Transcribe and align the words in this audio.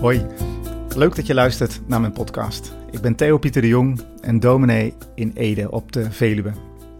Hoi, 0.00 0.26
leuk 0.96 1.16
dat 1.16 1.26
je 1.26 1.34
luistert 1.34 1.80
naar 1.86 2.00
mijn 2.00 2.12
podcast. 2.12 2.72
Ik 2.90 3.00
ben 3.00 3.14
Theo 3.14 3.38
Pieter 3.38 3.62
de 3.62 3.68
Jong 3.68 4.00
en 4.20 4.40
dominee 4.40 4.94
in 5.14 5.32
Ede 5.34 5.70
op 5.70 5.92
de 5.92 6.10
Veluwe. 6.10 6.52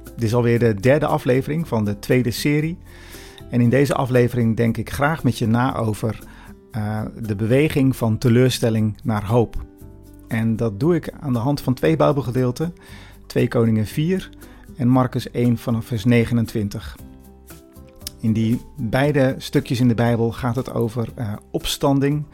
Dit 0.04 0.22
is 0.22 0.34
alweer 0.34 0.58
de 0.58 0.74
derde 0.74 1.06
aflevering 1.06 1.68
van 1.68 1.84
de 1.84 1.98
tweede 1.98 2.30
serie. 2.30 2.78
En 3.50 3.60
in 3.60 3.70
deze 3.70 3.94
aflevering 3.94 4.56
denk 4.56 4.76
ik 4.76 4.90
graag 4.90 5.24
met 5.24 5.38
je 5.38 5.46
na 5.46 5.76
over 5.76 6.18
uh, 6.72 7.02
de 7.22 7.36
beweging 7.36 7.96
van 7.96 8.18
teleurstelling 8.18 8.96
naar 9.02 9.24
hoop. 9.24 9.56
En 10.28 10.56
dat 10.56 10.80
doe 10.80 10.94
ik 10.94 11.12
aan 11.20 11.32
de 11.32 11.38
hand 11.38 11.60
van 11.60 11.74
twee 11.74 11.96
Bijbelgedeelten, 11.96 12.74
2 13.26 13.48
Koningen 13.48 13.86
4 13.86 14.30
en 14.76 14.88
Marcus 14.88 15.30
1 15.30 15.58
vanaf 15.58 15.84
vers 15.84 16.04
29. 16.04 16.96
In 18.20 18.32
die 18.32 18.60
beide 18.76 19.34
stukjes 19.38 19.80
in 19.80 19.88
de 19.88 19.94
Bijbel 19.94 20.32
gaat 20.32 20.56
het 20.56 20.72
over 20.72 21.08
uh, 21.18 21.32
opstanding, 21.50 22.24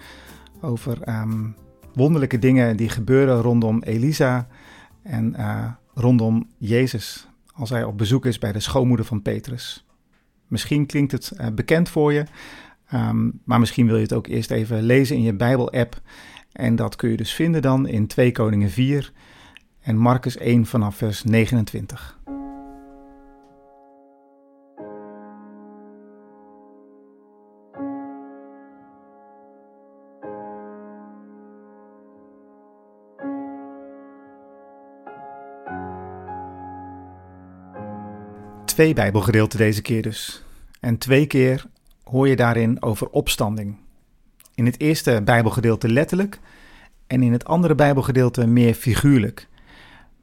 over 0.64 1.08
um, 1.08 1.54
wonderlijke 1.94 2.38
dingen 2.38 2.76
die 2.76 2.88
gebeuren 2.88 3.40
rondom 3.40 3.82
Elisa 3.82 4.46
en 5.02 5.34
uh, 5.38 5.66
rondom 5.94 6.48
Jezus 6.58 7.28
als 7.54 7.70
hij 7.70 7.84
op 7.84 7.98
bezoek 7.98 8.26
is 8.26 8.38
bij 8.38 8.52
de 8.52 8.60
schoonmoeder 8.60 9.06
van 9.06 9.22
Petrus. 9.22 9.86
Misschien 10.46 10.86
klinkt 10.86 11.12
het 11.12 11.32
uh, 11.40 11.46
bekend 11.54 11.88
voor 11.88 12.12
je, 12.12 12.24
um, 12.92 13.40
maar 13.44 13.60
misschien 13.60 13.86
wil 13.86 13.96
je 13.96 14.02
het 14.02 14.12
ook 14.12 14.26
eerst 14.26 14.50
even 14.50 14.82
lezen 14.82 15.16
in 15.16 15.22
je 15.22 15.34
Bijbel-app. 15.34 16.00
En 16.52 16.76
dat 16.76 16.96
kun 16.96 17.10
je 17.10 17.16
dus 17.16 17.34
vinden 17.34 17.62
dan 17.62 17.86
in 17.86 18.06
2 18.06 18.32
Koningen 18.32 18.70
4 18.70 19.12
en 19.80 19.96
Marcus 19.96 20.36
1 20.36 20.66
vanaf 20.66 20.96
vers 20.96 21.24
29. 21.24 22.18
Twee 38.74 38.94
Bijbelgedeelten 38.94 39.58
deze 39.58 39.82
keer 39.82 40.02
dus. 40.02 40.42
En 40.80 40.98
twee 40.98 41.26
keer 41.26 41.66
hoor 42.04 42.28
je 42.28 42.36
daarin 42.36 42.82
over 42.82 43.08
opstanding. 43.08 43.76
In 44.54 44.66
het 44.66 44.80
eerste 44.80 45.20
Bijbelgedeelte 45.24 45.88
letterlijk 45.88 46.38
en 47.06 47.22
in 47.22 47.32
het 47.32 47.44
andere 47.44 47.74
Bijbelgedeelte 47.74 48.46
meer 48.46 48.74
figuurlijk. 48.74 49.48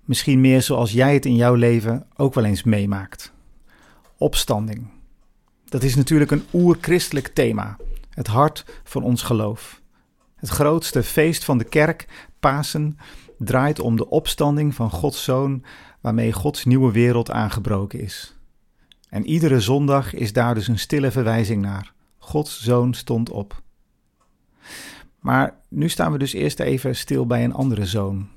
Misschien 0.05 0.41
meer 0.41 0.61
zoals 0.61 0.91
jij 0.91 1.13
het 1.13 1.25
in 1.25 1.35
jouw 1.35 1.53
leven 1.53 2.05
ook 2.15 2.33
wel 2.33 2.43
eens 2.43 2.63
meemaakt. 2.63 3.33
Opstanding. 4.17 4.87
Dat 5.65 5.83
is 5.83 5.95
natuurlijk 5.95 6.31
een 6.31 6.45
oerchristelijk 6.53 7.27
thema, 7.27 7.77
het 8.09 8.27
hart 8.27 8.65
van 8.83 9.03
ons 9.03 9.21
geloof. 9.21 9.81
Het 10.35 10.49
grootste 10.49 11.03
feest 11.03 11.43
van 11.43 11.57
de 11.57 11.63
kerk, 11.65 12.27
Pasen, 12.39 12.97
draait 13.37 13.79
om 13.79 13.95
de 13.95 14.09
opstanding 14.09 14.75
van 14.75 14.89
Gods 14.89 15.23
Zoon, 15.23 15.63
waarmee 16.01 16.33
Gods 16.33 16.65
nieuwe 16.65 16.91
wereld 16.91 17.31
aangebroken 17.31 17.99
is. 17.99 18.35
En 19.11 19.25
iedere 19.25 19.59
zondag 19.59 20.13
is 20.13 20.33
daar 20.33 20.53
dus 20.53 20.67
een 20.67 20.79
stille 20.79 21.11
verwijzing 21.11 21.61
naar. 21.61 21.93
Gods 22.17 22.63
zoon 22.63 22.93
stond 22.93 23.29
op. 23.29 23.61
Maar 25.19 25.55
nu 25.69 25.89
staan 25.89 26.11
we 26.11 26.17
dus 26.17 26.33
eerst 26.33 26.59
even 26.59 26.95
stil 26.95 27.25
bij 27.25 27.43
een 27.43 27.53
andere 27.53 27.85
zoon. 27.85 28.29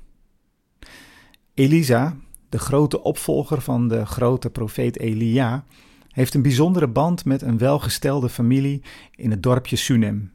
Elisa, 1.53 2.15
de 2.49 2.59
grote 2.59 3.03
opvolger 3.03 3.61
van 3.61 3.87
de 3.87 4.05
grote 4.05 4.49
profeet 4.49 4.99
Elia, 4.99 5.65
heeft 6.09 6.33
een 6.33 6.41
bijzondere 6.41 6.87
band 6.87 7.25
met 7.25 7.41
een 7.41 7.57
welgestelde 7.57 8.29
familie 8.29 8.81
in 9.15 9.31
het 9.31 9.43
dorpje 9.43 9.75
Sunem. 9.75 10.33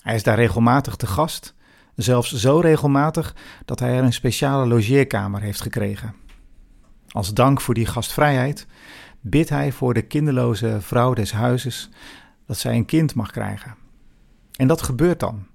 Hij 0.00 0.14
is 0.14 0.22
daar 0.22 0.36
regelmatig 0.36 0.96
te 0.96 1.06
gast, 1.06 1.54
zelfs 1.94 2.32
zo 2.32 2.58
regelmatig 2.58 3.36
dat 3.64 3.78
hij 3.78 3.96
er 3.96 4.04
een 4.04 4.12
speciale 4.12 4.66
logeerkamer 4.66 5.40
heeft 5.40 5.60
gekregen. 5.60 6.14
Als 7.14 7.34
dank 7.34 7.60
voor 7.60 7.74
die 7.74 7.86
gastvrijheid 7.86 8.66
bidt 9.20 9.48
hij 9.48 9.72
voor 9.72 9.94
de 9.94 10.02
kinderloze 10.02 10.78
vrouw 10.80 11.14
des 11.14 11.32
huizes 11.32 11.90
dat 12.46 12.58
zij 12.58 12.76
een 12.76 12.84
kind 12.84 13.14
mag 13.14 13.30
krijgen. 13.30 13.74
En 14.56 14.66
dat 14.66 14.82
gebeurt 14.82 15.20
dan. 15.20 15.46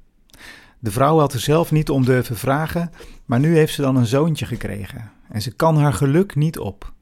De 0.79 0.91
vrouw 0.91 1.19
had 1.19 1.33
er 1.33 1.39
zelf 1.39 1.71
niet 1.71 1.89
om 1.89 2.05
durven 2.05 2.35
vragen, 2.35 2.91
maar 3.25 3.39
nu 3.39 3.55
heeft 3.55 3.73
ze 3.73 3.81
dan 3.81 3.95
een 3.95 4.05
zoontje 4.05 4.45
gekregen 4.45 5.11
en 5.29 5.41
ze 5.41 5.55
kan 5.55 5.77
haar 5.77 5.93
geluk 5.93 6.35
niet 6.35 6.59
op. 6.59 6.93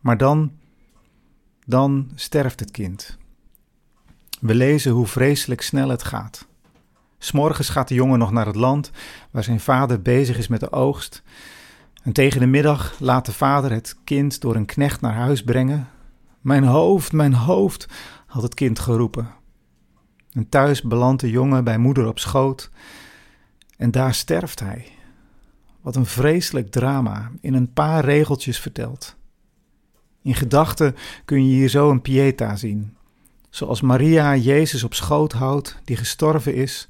Maar 0.00 0.16
dan, 0.16 0.52
dan 1.64 2.10
sterft 2.14 2.60
het 2.60 2.70
kind. 2.70 3.16
We 4.40 4.54
lezen 4.54 4.92
hoe 4.92 5.06
vreselijk 5.06 5.60
snel 5.60 5.88
het 5.88 6.02
gaat. 6.02 6.46
S'morgens 7.18 7.68
gaat 7.68 7.88
de 7.88 7.94
jongen 7.94 8.18
nog 8.18 8.30
naar 8.30 8.46
het 8.46 8.56
land 8.56 8.90
waar 9.30 9.44
zijn 9.44 9.60
vader 9.60 10.02
bezig 10.02 10.38
is 10.38 10.48
met 10.48 10.60
de 10.60 10.72
oogst. 10.72 11.22
En 12.06 12.12
tegen 12.12 12.40
de 12.40 12.46
middag 12.46 12.96
laat 13.00 13.26
de 13.26 13.32
vader 13.32 13.70
het 13.70 13.96
kind 14.04 14.40
door 14.40 14.56
een 14.56 14.64
knecht 14.64 15.00
naar 15.00 15.14
huis 15.14 15.42
brengen. 15.42 15.88
Mijn 16.40 16.64
hoofd, 16.64 17.12
mijn 17.12 17.34
hoofd, 17.34 17.88
had 18.26 18.42
het 18.42 18.54
kind 18.54 18.78
geroepen. 18.78 19.28
En 20.32 20.48
thuis 20.48 20.82
belandt 20.82 21.20
de 21.20 21.30
jongen 21.30 21.64
bij 21.64 21.78
moeder 21.78 22.06
op 22.06 22.18
schoot. 22.18 22.70
En 23.76 23.90
daar 23.90 24.14
sterft 24.14 24.60
hij. 24.60 24.86
Wat 25.80 25.96
een 25.96 26.06
vreselijk 26.06 26.70
drama, 26.70 27.30
in 27.40 27.54
een 27.54 27.72
paar 27.72 28.04
regeltjes 28.04 28.60
verteld. 28.60 29.16
In 30.22 30.34
gedachten 30.34 30.96
kun 31.24 31.46
je 31.46 31.54
hier 31.54 31.68
zo 31.68 31.90
een 31.90 32.02
pieta 32.02 32.56
zien. 32.56 32.96
Zoals 33.50 33.80
Maria 33.80 34.36
Jezus 34.36 34.84
op 34.84 34.94
schoot 34.94 35.32
houdt, 35.32 35.78
die 35.84 35.96
gestorven 35.96 36.54
is, 36.54 36.88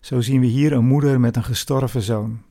zo 0.00 0.20
zien 0.20 0.40
we 0.40 0.46
hier 0.46 0.72
een 0.72 0.86
moeder 0.86 1.20
met 1.20 1.36
een 1.36 1.44
gestorven 1.44 2.02
zoon. 2.02 2.42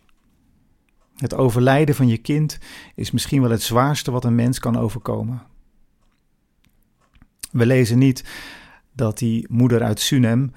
Het 1.21 1.35
overlijden 1.35 1.95
van 1.95 2.07
je 2.07 2.17
kind 2.17 2.57
is 2.95 3.11
misschien 3.11 3.41
wel 3.41 3.51
het 3.51 3.61
zwaarste 3.61 4.11
wat 4.11 4.25
een 4.25 4.35
mens 4.35 4.59
kan 4.59 4.77
overkomen. 4.77 5.41
We 7.51 7.65
lezen 7.65 7.97
niet 7.97 8.23
dat 8.93 9.17
die 9.17 9.45
moeder 9.49 9.83
uit 9.83 9.99
Sunem, 9.99 10.53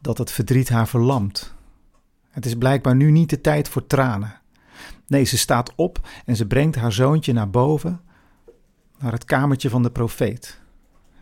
dat 0.00 0.18
het 0.18 0.30
verdriet 0.30 0.68
haar 0.68 0.88
verlamt. 0.88 1.54
Het 2.30 2.46
is 2.46 2.54
blijkbaar 2.54 2.96
nu 2.96 3.10
niet 3.10 3.30
de 3.30 3.40
tijd 3.40 3.68
voor 3.68 3.86
tranen. 3.86 4.40
Nee, 5.06 5.24
ze 5.24 5.38
staat 5.38 5.74
op 5.74 6.08
en 6.24 6.36
ze 6.36 6.46
brengt 6.46 6.76
haar 6.76 6.92
zoontje 6.92 7.32
naar 7.32 7.50
boven, 7.50 8.00
naar 8.98 9.12
het 9.12 9.24
kamertje 9.24 9.70
van 9.70 9.82
de 9.82 9.90
profeet. 9.90 10.60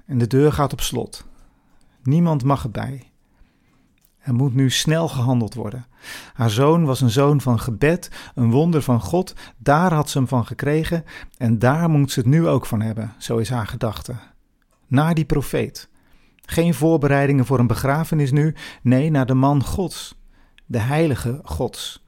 En 0.06 0.18
de 0.18 0.26
deur 0.26 0.52
gaat 0.52 0.72
op 0.72 0.80
slot. 0.80 1.26
Niemand 2.02 2.44
mag 2.44 2.64
erbij. 2.64 3.11
Er 4.22 4.34
moet 4.34 4.54
nu 4.54 4.70
snel 4.70 5.08
gehandeld 5.08 5.54
worden. 5.54 5.86
Haar 6.32 6.50
zoon 6.50 6.84
was 6.84 7.00
een 7.00 7.10
zoon 7.10 7.40
van 7.40 7.60
gebed, 7.60 8.10
een 8.34 8.50
wonder 8.50 8.82
van 8.82 9.00
God. 9.00 9.34
Daar 9.56 9.92
had 9.92 10.10
ze 10.10 10.18
hem 10.18 10.28
van 10.28 10.46
gekregen 10.46 11.04
en 11.36 11.58
daar 11.58 11.90
moet 11.90 12.12
ze 12.12 12.20
het 12.20 12.28
nu 12.28 12.46
ook 12.46 12.66
van 12.66 12.80
hebben, 12.80 13.12
zo 13.18 13.36
is 13.36 13.50
haar 13.50 13.66
gedachte. 13.66 14.14
Naar 14.86 15.14
die 15.14 15.24
profeet. 15.24 15.88
Geen 16.44 16.74
voorbereidingen 16.74 17.46
voor 17.46 17.58
een 17.58 17.66
begrafenis 17.66 18.30
nu, 18.30 18.54
nee, 18.82 19.10
naar 19.10 19.26
de 19.26 19.34
man 19.34 19.64
Gods, 19.64 20.14
de 20.66 20.78
heilige 20.78 21.40
Gods. 21.44 22.04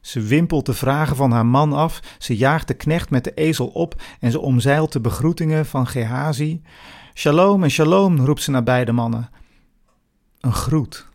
Ze 0.00 0.20
wimpelt 0.20 0.66
de 0.66 0.74
vragen 0.74 1.16
van 1.16 1.30
haar 1.30 1.46
man 1.46 1.72
af, 1.72 2.00
ze 2.18 2.36
jaagt 2.36 2.68
de 2.68 2.74
knecht 2.74 3.10
met 3.10 3.24
de 3.24 3.34
ezel 3.34 3.66
op 3.66 4.02
en 4.20 4.30
ze 4.30 4.40
omzeilt 4.40 4.92
de 4.92 5.00
begroetingen 5.00 5.66
van 5.66 5.86
Gehazi. 5.86 6.62
Shalom 7.14 7.62
en 7.62 7.70
shalom, 7.70 8.18
roept 8.18 8.42
ze 8.42 8.50
naar 8.50 8.62
beide 8.62 8.92
mannen. 8.92 9.30
Een 10.40 10.52
groet, 10.52 11.08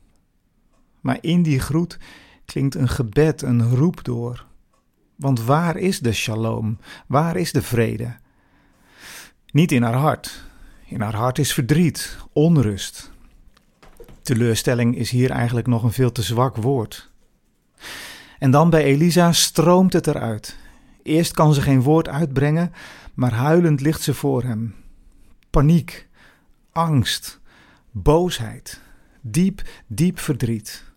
maar 1.03 1.18
in 1.22 1.44
die 1.44 1.59
groet 1.59 1.97
klinkt 2.46 2.75
een 2.75 2.90
gebed, 2.90 3.41
een 3.41 3.75
roep 3.75 4.03
door. 4.03 4.46
Want 5.16 5.41
waar 5.41 5.78
is 5.78 6.00
de 6.00 6.14
shalom? 6.14 6.78
Waar 7.08 7.36
is 7.36 7.52
de 7.52 7.62
vrede? 7.62 8.16
Niet 9.52 9.72
in 9.72 9.84
haar 9.84 9.94
hart. 9.94 10.44
In 10.85 11.02
haar 11.02 11.16
hart 11.16 11.40
is 11.40 11.53
verdriet, 11.53 12.17
onrust. 12.34 13.11
Teleurstelling 14.22 14.97
is 14.97 15.11
hier 15.11 15.29
eigenlijk 15.29 15.67
nog 15.67 15.84
een 15.84 15.91
veel 15.91 16.11
te 16.11 16.22
zwak 16.22 16.55
woord. 16.55 17.11
En 18.40 18.52
dan 18.52 18.70
bij 18.70 18.84
Elisa 18.84 19.32
stroomt 19.32 19.94
het 19.94 20.08
eruit. 20.08 20.58
Eerst 21.03 21.32
kan 21.32 21.53
ze 21.53 21.61
geen 21.61 21.82
woord 21.82 22.08
uitbrengen, 22.08 22.72
maar 23.14 23.34
huilend 23.34 23.82
ligt 23.82 24.02
ze 24.02 24.14
voor 24.14 24.44
hem. 24.44 24.76
Paniek, 25.50 26.08
angst, 26.72 27.40
boosheid, 27.91 28.82
diep, 29.22 29.61
diep 29.88 30.20
verdriet. 30.20 30.92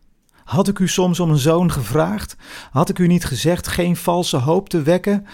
Had 0.47 0.69
ik 0.69 0.79
u 0.79 0.89
soms 0.89 1.21
om 1.21 1.31
een 1.31 1.39
zoon 1.39 1.73
gevraagd? 1.73 2.37
Had 2.71 2.89
ik 2.89 2.99
u 2.99 3.07
niet 3.07 3.25
gezegd 3.25 3.67
geen 3.67 3.97
valse 3.97 4.37
hoop 4.37 4.69
te 4.69 4.83
wekken? 4.83 5.27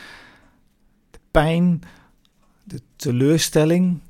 De 1.11 1.19
pijn, 1.31 1.83
de 2.65 2.81
teleurstelling. 2.97 4.01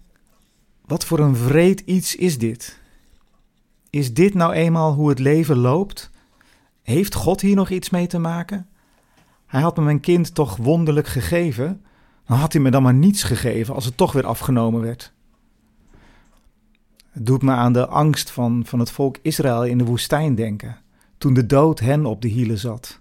Wat 0.86 1.04
voor 1.04 1.18
een 1.18 1.36
vreed 1.36 1.80
iets 1.80 2.16
is 2.16 2.38
dit? 2.38 2.80
Is 3.90 4.14
dit 4.14 4.34
nou 4.34 4.52
eenmaal 4.52 4.92
hoe 4.92 5.08
het 5.08 5.18
leven 5.18 5.56
loopt? 5.56 6.10
Heeft 6.82 7.14
God 7.14 7.40
hier 7.40 7.54
nog 7.54 7.70
iets 7.70 7.90
mee 7.90 8.06
te 8.06 8.18
maken? 8.18 8.68
Hij 9.46 9.60
had 9.60 9.76
me 9.76 9.82
mijn 9.82 10.00
kind 10.00 10.34
toch 10.34 10.56
wonderlijk 10.56 11.06
gegeven. 11.06 11.84
Dan 12.26 12.38
had 12.38 12.52
hij 12.52 12.62
me 12.62 12.70
dan 12.70 12.82
maar 12.82 12.94
niets 12.94 13.22
gegeven 13.22 13.74
als 13.74 13.84
het 13.84 13.96
toch 13.96 14.12
weer 14.12 14.26
afgenomen 14.26 14.80
werd. 14.80 15.12
Het 17.10 17.26
doet 17.26 17.42
me 17.42 17.52
aan 17.52 17.72
de 17.72 17.86
angst 17.86 18.30
van, 18.30 18.62
van 18.66 18.78
het 18.78 18.90
volk 18.90 19.18
Israël 19.22 19.64
in 19.64 19.78
de 19.78 19.84
woestijn 19.84 20.34
denken, 20.34 20.81
toen 21.22 21.34
de 21.34 21.46
dood 21.46 21.80
hen 21.80 22.06
op 22.06 22.22
de 22.22 22.28
hielen 22.28 22.58
zat. 22.58 23.00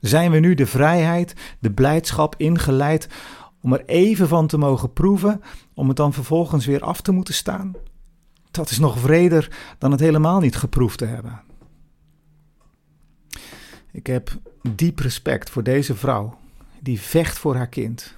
Zijn 0.00 0.30
we 0.30 0.38
nu 0.38 0.54
de 0.54 0.66
vrijheid, 0.66 1.34
de 1.58 1.70
blijdschap 1.70 2.34
ingeleid 2.36 3.08
om 3.60 3.72
er 3.72 3.84
even 3.84 4.28
van 4.28 4.46
te 4.46 4.58
mogen 4.58 4.92
proeven, 4.92 5.42
om 5.74 5.88
het 5.88 5.96
dan 5.96 6.12
vervolgens 6.12 6.66
weer 6.66 6.80
af 6.80 7.00
te 7.00 7.12
moeten 7.12 7.34
staan? 7.34 7.72
Dat 8.50 8.70
is 8.70 8.78
nog 8.78 8.98
vreder 8.98 9.74
dan 9.78 9.90
het 9.90 10.00
helemaal 10.00 10.40
niet 10.40 10.56
geproefd 10.56 10.98
te 10.98 11.04
hebben. 11.04 11.40
Ik 13.92 14.06
heb 14.06 14.30
diep 14.74 14.98
respect 14.98 15.50
voor 15.50 15.62
deze 15.62 15.94
vrouw 15.94 16.38
die 16.80 17.00
vecht 17.00 17.38
voor 17.38 17.56
haar 17.56 17.68
kind. 17.68 18.16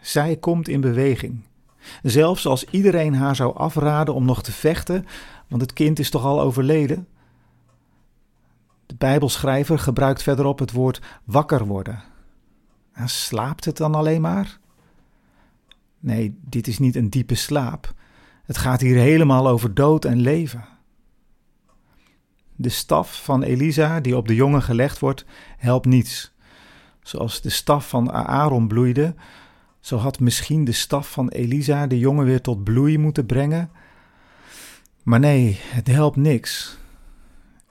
Zij 0.00 0.36
komt 0.36 0.68
in 0.68 0.80
beweging. 0.80 1.44
Zelfs 2.02 2.46
als 2.46 2.64
iedereen 2.64 3.14
haar 3.14 3.36
zou 3.36 3.56
afraden 3.56 4.14
om 4.14 4.24
nog 4.24 4.42
te 4.42 4.52
vechten, 4.52 5.06
want 5.48 5.62
het 5.62 5.72
kind 5.72 5.98
is 5.98 6.10
toch 6.10 6.24
al 6.24 6.40
overleden. 6.40 7.06
De 8.88 8.94
Bijbelschrijver 8.98 9.78
gebruikt 9.78 10.22
verderop 10.22 10.58
het 10.58 10.72
woord 10.72 11.00
wakker 11.24 11.66
worden. 11.66 12.02
En 12.92 13.08
slaapt 13.08 13.64
het 13.64 13.76
dan 13.76 13.94
alleen 13.94 14.20
maar? 14.20 14.58
Nee, 15.98 16.38
dit 16.40 16.66
is 16.66 16.78
niet 16.78 16.96
een 16.96 17.10
diepe 17.10 17.34
slaap. 17.34 17.94
Het 18.42 18.56
gaat 18.56 18.80
hier 18.80 18.96
helemaal 18.96 19.48
over 19.48 19.74
dood 19.74 20.04
en 20.04 20.20
leven. 20.20 20.64
De 22.56 22.68
staf 22.68 23.24
van 23.24 23.42
Elisa 23.42 24.00
die 24.00 24.16
op 24.16 24.28
de 24.28 24.34
jongen 24.34 24.62
gelegd 24.62 24.98
wordt, 24.98 25.24
helpt 25.56 25.86
niets. 25.86 26.32
Zoals 27.02 27.40
de 27.40 27.50
staf 27.50 27.88
van 27.88 28.12
Aaron 28.12 28.68
bloeide, 28.68 29.14
zo 29.80 29.96
had 29.96 30.20
misschien 30.20 30.64
de 30.64 30.72
staf 30.72 31.10
van 31.10 31.28
Elisa 31.28 31.86
de 31.86 31.98
jongen 31.98 32.24
weer 32.24 32.40
tot 32.40 32.64
bloei 32.64 32.98
moeten 32.98 33.26
brengen. 33.26 33.70
Maar 35.02 35.20
nee, 35.20 35.58
het 35.60 35.86
helpt 35.86 36.16
niks. 36.16 36.78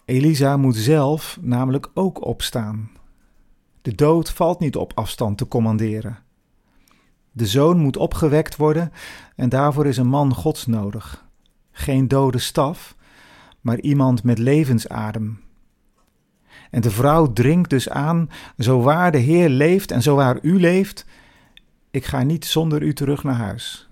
Elisa 0.08 0.58
moet 0.58 0.76
zelf 0.76 1.38
namelijk 1.42 1.90
ook 1.94 2.26
opstaan. 2.26 2.90
De 3.82 3.96
dood 3.96 4.32
valt 4.32 4.60
niet 4.60 4.76
op 4.76 4.92
afstand 4.96 5.38
te 5.38 5.48
commanderen. 5.48 6.18
De 7.32 7.46
zoon 7.46 7.80
moet 7.80 7.98
opgewekt 7.98 8.56
worden 8.56 8.92
en 9.36 9.50
daarvoor 9.50 9.86
is 9.86 9.98
een 9.98 10.08
man 10.08 10.34
Gods 10.34 10.66
nodig. 10.66 11.26
Geen 11.72 12.08
dode 12.08 12.38
staf, 12.38 12.96
maar 13.62 13.80
iemand 13.80 14.24
met 14.24 14.38
levensadem. 14.38 15.42
En 16.72 16.82
de 16.82 16.92
vrouw 16.92 17.34
dringt 17.34 17.70
dus 17.70 17.90
aan: 17.90 18.30
Zo 18.58 18.82
waar 18.82 19.12
de 19.12 19.18
Heer 19.18 19.50
leeft 19.50 19.92
en 19.92 20.02
zo 20.02 20.16
waar 20.16 20.40
u 20.42 20.60
leeft, 20.60 21.06
ik 21.92 22.06
ga 22.06 22.24
niet 22.24 22.46
zonder 22.46 22.82
u 22.82 22.94
terug 22.94 23.24
naar 23.24 23.36
huis. 23.36 23.90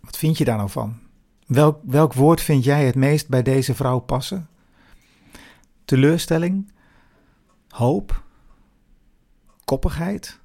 Wat 0.00 0.16
vind 0.18 0.38
je 0.38 0.44
daar 0.44 0.56
nou 0.56 0.70
van? 0.70 1.07
Welk, 1.48 1.80
welk 1.82 2.12
woord 2.12 2.40
vind 2.40 2.64
jij 2.64 2.86
het 2.86 2.94
meest 2.94 3.28
bij 3.28 3.42
deze 3.42 3.74
vrouw 3.74 3.98
passen? 3.98 4.48
Teleurstelling? 5.84 6.72
Hoop? 7.68 8.22
Koppigheid? 9.64 10.38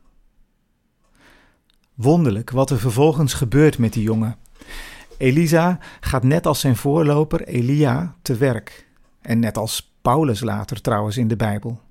Wonderlijk 1.94 2.50
wat 2.50 2.70
er 2.70 2.80
vervolgens 2.80 3.34
gebeurt 3.34 3.78
met 3.78 3.94
die 3.94 4.04
jongen. 4.04 4.38
Elisa 5.18 5.80
gaat 6.00 6.24
net 6.24 6.46
als 6.46 6.60
zijn 6.60 6.76
voorloper 6.76 7.44
Elia 7.48 8.16
te 8.22 8.36
werk. 8.36 8.88
En 9.22 9.40
net 9.40 9.58
als 9.58 9.94
Paulus 10.02 10.42
later 10.42 10.82
trouwens 10.82 11.18
in 11.18 11.28
de 11.28 11.36
Bijbel. 11.36 11.82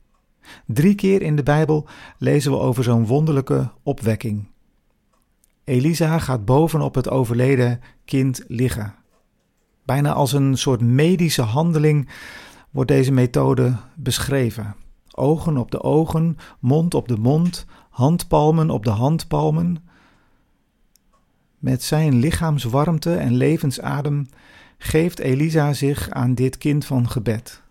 Drie 0.67 0.95
keer 0.95 1.23
in 1.23 1.37
de 1.37 1.43
Bijbel 1.43 1.87
lezen 2.19 2.51
we 2.51 2.59
over 2.59 2.85
zo'n 2.85 3.07
wonderlijke 3.07 3.71
opwekking. 3.83 4.49
Elisa 5.65 6.19
gaat 6.19 6.45
bovenop 6.45 6.95
het 6.95 7.09
overleden 7.09 7.81
kind 8.05 8.45
liggen. 8.47 9.01
Bijna 9.85 10.13
als 10.13 10.33
een 10.33 10.59
soort 10.59 10.81
medische 10.81 11.43
handeling 11.43 12.09
wordt 12.71 12.91
deze 12.91 13.13
methode 13.13 13.77
beschreven. 13.95 14.77
Ogen 15.11 15.57
op 15.57 15.71
de 15.71 15.83
ogen, 15.83 16.37
mond 16.59 16.95
op 16.95 17.09
de 17.09 17.17
mond, 17.17 17.67
handpalmen 17.91 18.71
op 18.71 18.85
de 18.85 18.91
handpalmen. 18.91 19.77
Met 21.59 21.83
zijn 21.83 22.15
lichaamswarmte 22.15 23.15
en 23.15 23.35
levensadem 23.35 24.27
geeft 24.79 25.19
Elisa 25.19 25.73
zich 25.73 26.11
aan 26.11 26.35
dit 26.35 26.59
kind 26.59 26.85
van 26.85 27.09
gebed. 27.09 27.63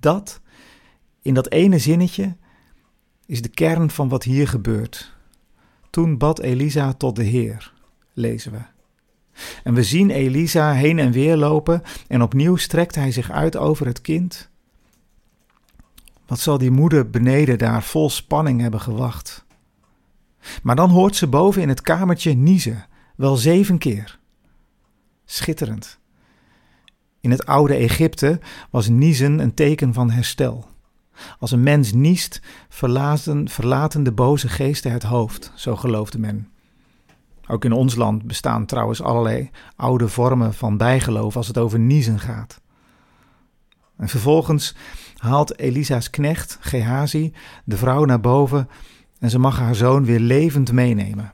Dat, 0.00 0.40
in 1.22 1.34
dat 1.34 1.50
ene 1.50 1.78
zinnetje, 1.78 2.36
is 3.26 3.42
de 3.42 3.48
kern 3.48 3.90
van 3.90 4.08
wat 4.08 4.22
hier 4.22 4.48
gebeurt. 4.48 5.12
Toen 5.90 6.18
bad 6.18 6.38
Elisa 6.38 6.92
tot 6.92 7.16
de 7.16 7.24
Heer, 7.24 7.72
lezen 8.12 8.52
we. 8.52 8.71
En 9.64 9.74
we 9.74 9.82
zien 9.82 10.10
Elisa 10.10 10.72
heen 10.72 10.98
en 10.98 11.12
weer 11.12 11.36
lopen 11.36 11.82
en 12.08 12.22
opnieuw 12.22 12.56
strekt 12.56 12.94
hij 12.94 13.12
zich 13.12 13.30
uit 13.30 13.56
over 13.56 13.86
het 13.86 14.00
kind. 14.00 14.50
Wat 16.26 16.40
zal 16.40 16.58
die 16.58 16.70
moeder 16.70 17.10
beneden 17.10 17.58
daar 17.58 17.82
vol 17.82 18.10
spanning 18.10 18.60
hebben 18.60 18.80
gewacht? 18.80 19.44
Maar 20.62 20.76
dan 20.76 20.90
hoort 20.90 21.16
ze 21.16 21.26
boven 21.26 21.62
in 21.62 21.68
het 21.68 21.80
kamertje 21.80 22.34
niezen, 22.34 22.86
wel 23.16 23.36
zeven 23.36 23.78
keer. 23.78 24.18
Schitterend. 25.24 25.98
In 27.20 27.30
het 27.30 27.46
oude 27.46 27.74
Egypte 27.74 28.40
was 28.70 28.88
niezen 28.88 29.38
een 29.38 29.54
teken 29.54 29.92
van 29.92 30.10
herstel. 30.10 30.66
Als 31.38 31.50
een 31.50 31.62
mens 31.62 31.92
niest, 31.92 32.40
verlaten, 32.68 33.48
verlaten 33.48 34.02
de 34.02 34.12
boze 34.12 34.48
geesten 34.48 34.92
het 34.92 35.02
hoofd, 35.02 35.52
zo 35.54 35.76
geloofde 35.76 36.18
men. 36.18 36.48
Ook 37.52 37.64
in 37.64 37.72
ons 37.72 37.94
land 37.94 38.22
bestaan 38.22 38.66
trouwens 38.66 39.02
allerlei 39.02 39.50
oude 39.76 40.08
vormen 40.08 40.54
van 40.54 40.76
bijgeloof 40.76 41.36
als 41.36 41.46
het 41.46 41.58
over 41.58 41.78
niezen 41.78 42.18
gaat. 42.18 42.60
En 43.96 44.08
vervolgens 44.08 44.76
haalt 45.16 45.58
Elisa's 45.58 46.10
knecht, 46.10 46.58
Gehazi, 46.60 47.32
de 47.64 47.76
vrouw 47.76 48.04
naar 48.04 48.20
boven 48.20 48.68
en 49.18 49.30
ze 49.30 49.38
mag 49.38 49.58
haar 49.58 49.74
zoon 49.74 50.04
weer 50.04 50.20
levend 50.20 50.72
meenemen. 50.72 51.32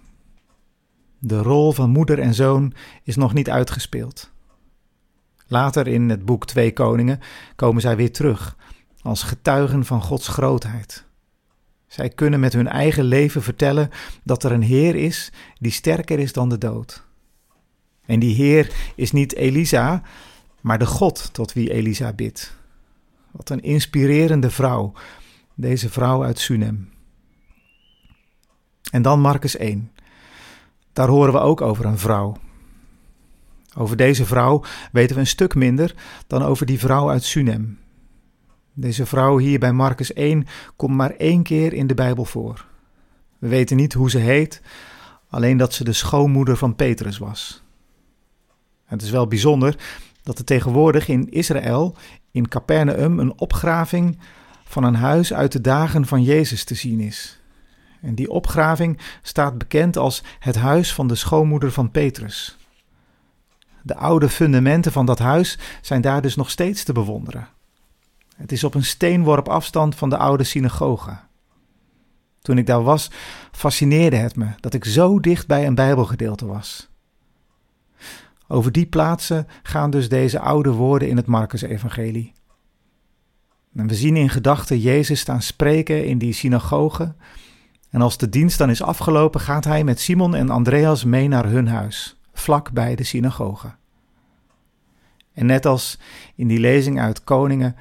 De 1.18 1.42
rol 1.42 1.72
van 1.72 1.90
moeder 1.90 2.18
en 2.18 2.34
zoon 2.34 2.72
is 3.02 3.16
nog 3.16 3.34
niet 3.34 3.50
uitgespeeld. 3.50 4.30
Later 5.46 5.86
in 5.86 6.08
het 6.08 6.24
boek 6.24 6.46
Twee 6.46 6.72
Koningen 6.72 7.20
komen 7.56 7.82
zij 7.82 7.96
weer 7.96 8.12
terug 8.12 8.56
als 9.00 9.22
getuigen 9.22 9.84
van 9.84 10.02
Gods 10.02 10.28
grootheid. 10.28 11.07
Zij 11.88 12.08
kunnen 12.08 12.40
met 12.40 12.52
hun 12.52 12.68
eigen 12.68 13.04
leven 13.04 13.42
vertellen 13.42 13.90
dat 14.22 14.44
er 14.44 14.52
een 14.52 14.62
Heer 14.62 14.94
is 14.94 15.32
die 15.58 15.72
sterker 15.72 16.18
is 16.18 16.32
dan 16.32 16.48
de 16.48 16.58
dood. 16.58 17.06
En 18.06 18.18
die 18.18 18.34
Heer 18.34 18.92
is 18.94 19.12
niet 19.12 19.34
Elisa, 19.34 20.02
maar 20.60 20.78
de 20.78 20.86
God 20.86 21.32
tot 21.32 21.52
wie 21.52 21.72
Elisa 21.72 22.12
bidt. 22.12 22.56
Wat 23.30 23.50
een 23.50 23.62
inspirerende 23.62 24.50
vrouw, 24.50 24.92
deze 25.54 25.88
vrouw 25.88 26.24
uit 26.24 26.38
Sunem. 26.38 26.90
En 28.90 29.02
dan 29.02 29.20
Marcus 29.20 29.56
1. 29.56 29.92
Daar 30.92 31.08
horen 31.08 31.32
we 31.32 31.38
ook 31.38 31.60
over 31.60 31.84
een 31.84 31.98
vrouw. 31.98 32.36
Over 33.76 33.96
deze 33.96 34.26
vrouw 34.26 34.64
weten 34.92 35.14
we 35.14 35.20
een 35.20 35.26
stuk 35.26 35.54
minder 35.54 35.94
dan 36.26 36.42
over 36.42 36.66
die 36.66 36.78
vrouw 36.78 37.10
uit 37.10 37.24
Sunem. 37.24 37.78
Deze 38.80 39.06
vrouw 39.06 39.38
hier 39.38 39.58
bij 39.58 39.72
Marcus 39.72 40.12
1 40.12 40.46
komt 40.76 40.94
maar 40.96 41.10
één 41.10 41.42
keer 41.42 41.72
in 41.72 41.86
de 41.86 41.94
Bijbel 41.94 42.24
voor. 42.24 42.64
We 43.38 43.48
weten 43.48 43.76
niet 43.76 43.92
hoe 43.92 44.10
ze 44.10 44.18
heet, 44.18 44.62
alleen 45.28 45.56
dat 45.56 45.74
ze 45.74 45.84
de 45.84 45.92
schoonmoeder 45.92 46.56
van 46.56 46.74
Petrus 46.74 47.18
was. 47.18 47.62
Het 48.84 49.02
is 49.02 49.10
wel 49.10 49.26
bijzonder 49.26 49.76
dat 50.22 50.38
er 50.38 50.44
tegenwoordig 50.44 51.08
in 51.08 51.30
Israël, 51.30 51.96
in 52.30 52.48
Capernaum, 52.48 53.18
een 53.18 53.38
opgraving 53.38 54.18
van 54.64 54.84
een 54.84 54.94
huis 54.94 55.32
uit 55.32 55.52
de 55.52 55.60
dagen 55.60 56.06
van 56.06 56.22
Jezus 56.22 56.64
te 56.64 56.74
zien 56.74 57.00
is. 57.00 57.40
En 58.00 58.14
die 58.14 58.30
opgraving 58.30 58.98
staat 59.22 59.58
bekend 59.58 59.96
als 59.96 60.22
het 60.38 60.56
huis 60.56 60.94
van 60.94 61.08
de 61.08 61.14
schoonmoeder 61.14 61.72
van 61.72 61.90
Petrus. 61.90 62.56
De 63.82 63.96
oude 63.96 64.28
fundamenten 64.28 64.92
van 64.92 65.06
dat 65.06 65.18
huis 65.18 65.58
zijn 65.82 66.00
daar 66.00 66.22
dus 66.22 66.36
nog 66.36 66.50
steeds 66.50 66.84
te 66.84 66.92
bewonderen. 66.92 67.56
Het 68.38 68.52
is 68.52 68.64
op 68.64 68.74
een 68.74 68.84
steenworp 68.84 69.48
afstand 69.48 69.94
van 69.94 70.10
de 70.10 70.16
oude 70.16 70.44
synagoge. 70.44 71.18
Toen 72.40 72.58
ik 72.58 72.66
daar 72.66 72.82
was, 72.82 73.10
fascineerde 73.52 74.16
het 74.16 74.36
me 74.36 74.46
dat 74.60 74.74
ik 74.74 74.84
zo 74.84 75.20
dicht 75.20 75.46
bij 75.46 75.66
een 75.66 75.74
Bijbelgedeelte 75.74 76.46
was. 76.46 76.88
Over 78.48 78.72
die 78.72 78.86
plaatsen 78.86 79.46
gaan 79.62 79.90
dus 79.90 80.08
deze 80.08 80.40
oude 80.40 80.70
woorden 80.70 81.08
in 81.08 81.16
het 81.16 81.26
Marcus-evangelie. 81.26 82.32
En 83.74 83.86
we 83.86 83.94
zien 83.94 84.16
in 84.16 84.28
gedachten 84.28 84.78
Jezus 84.78 85.20
staan 85.20 85.42
spreken 85.42 86.06
in 86.06 86.18
die 86.18 86.32
synagoge. 86.32 87.14
En 87.90 88.00
als 88.00 88.18
de 88.18 88.28
dienst 88.28 88.58
dan 88.58 88.70
is 88.70 88.82
afgelopen, 88.82 89.40
gaat 89.40 89.64
hij 89.64 89.84
met 89.84 90.00
Simon 90.00 90.34
en 90.34 90.50
Andreas 90.50 91.04
mee 91.04 91.28
naar 91.28 91.46
hun 91.46 91.68
huis, 91.68 92.20
vlak 92.32 92.70
bij 92.70 92.94
de 92.94 93.04
synagoge. 93.04 93.74
En 95.32 95.46
net 95.46 95.66
als 95.66 95.98
in 96.34 96.48
die 96.48 96.60
lezing 96.60 97.00
uit 97.00 97.24
Koningen 97.24 97.76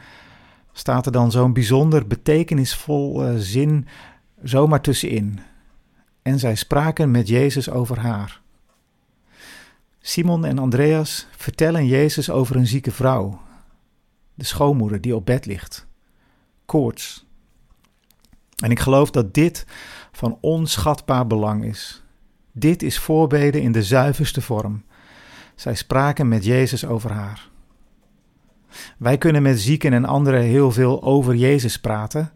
staat 0.77 1.05
er 1.05 1.11
dan 1.11 1.31
zo'n 1.31 1.53
bijzonder 1.53 2.07
betekenisvol 2.07 3.27
uh, 3.27 3.33
zin 3.37 3.87
zomaar 4.43 4.81
tussenin. 4.81 5.39
En 6.21 6.39
zij 6.39 6.55
spraken 6.55 7.11
met 7.11 7.27
Jezus 7.27 7.69
over 7.69 7.99
haar. 7.99 8.41
Simon 9.99 10.45
en 10.45 10.59
Andreas 10.59 11.27
vertellen 11.31 11.85
Jezus 11.85 12.29
over 12.29 12.55
een 12.55 12.67
zieke 12.67 12.91
vrouw, 12.91 13.41
de 14.33 14.43
schoonmoeder 14.43 15.01
die 15.01 15.15
op 15.15 15.25
bed 15.25 15.45
ligt, 15.45 15.87
koorts. 16.65 17.25
En 18.63 18.71
ik 18.71 18.79
geloof 18.79 19.11
dat 19.11 19.33
dit 19.33 19.65
van 20.11 20.37
onschatbaar 20.41 21.27
belang 21.27 21.63
is. 21.63 22.03
Dit 22.51 22.83
is 22.83 22.99
voorbeden 22.99 23.61
in 23.61 23.71
de 23.71 23.83
zuiverste 23.83 24.41
vorm. 24.41 24.83
Zij 25.55 25.75
spraken 25.75 26.27
met 26.27 26.45
Jezus 26.45 26.85
over 26.85 27.11
haar. 27.11 27.49
Wij 28.97 29.17
kunnen 29.17 29.41
met 29.41 29.59
zieken 29.59 29.93
en 29.93 30.05
anderen 30.05 30.41
heel 30.41 30.71
veel 30.71 31.03
over 31.03 31.35
Jezus 31.35 31.79
praten, 31.79 32.31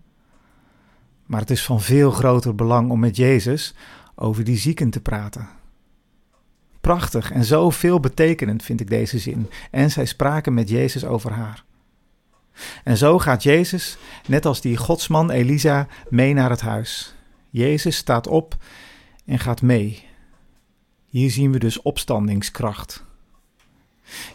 maar 1.25 1.39
het 1.39 1.49
is 1.49 1.65
van 1.65 1.81
veel 1.81 2.11
groter 2.11 2.55
belang 2.55 2.91
om 2.91 2.99
met 2.99 3.15
Jezus 3.15 3.75
over 4.15 4.43
die 4.43 4.57
zieken 4.57 4.89
te 4.89 5.01
praten. 5.01 5.49
Prachtig 6.81 7.31
en 7.31 7.43
zo 7.43 7.69
veel 7.69 7.99
betekenend 7.99 8.63
vind 8.63 8.79
ik 8.79 8.89
deze 8.89 9.19
zin. 9.19 9.49
En 9.71 9.91
zij 9.91 10.05
spraken 10.05 10.53
met 10.53 10.69
Jezus 10.69 11.05
over 11.05 11.31
haar. 11.31 11.63
En 12.83 12.97
zo 12.97 13.19
gaat 13.19 13.43
Jezus, 13.43 13.97
net 14.27 14.45
als 14.45 14.61
die 14.61 14.77
godsman 14.77 15.29
Elisa, 15.29 15.87
mee 16.09 16.33
naar 16.33 16.49
het 16.49 16.61
huis. 16.61 17.15
Jezus 17.49 17.95
staat 17.95 18.27
op 18.27 18.57
en 19.25 19.39
gaat 19.39 19.61
mee. 19.61 20.03
Hier 21.09 21.31
zien 21.31 21.51
we 21.51 21.59
dus 21.59 21.81
opstandingskracht. 21.81 23.05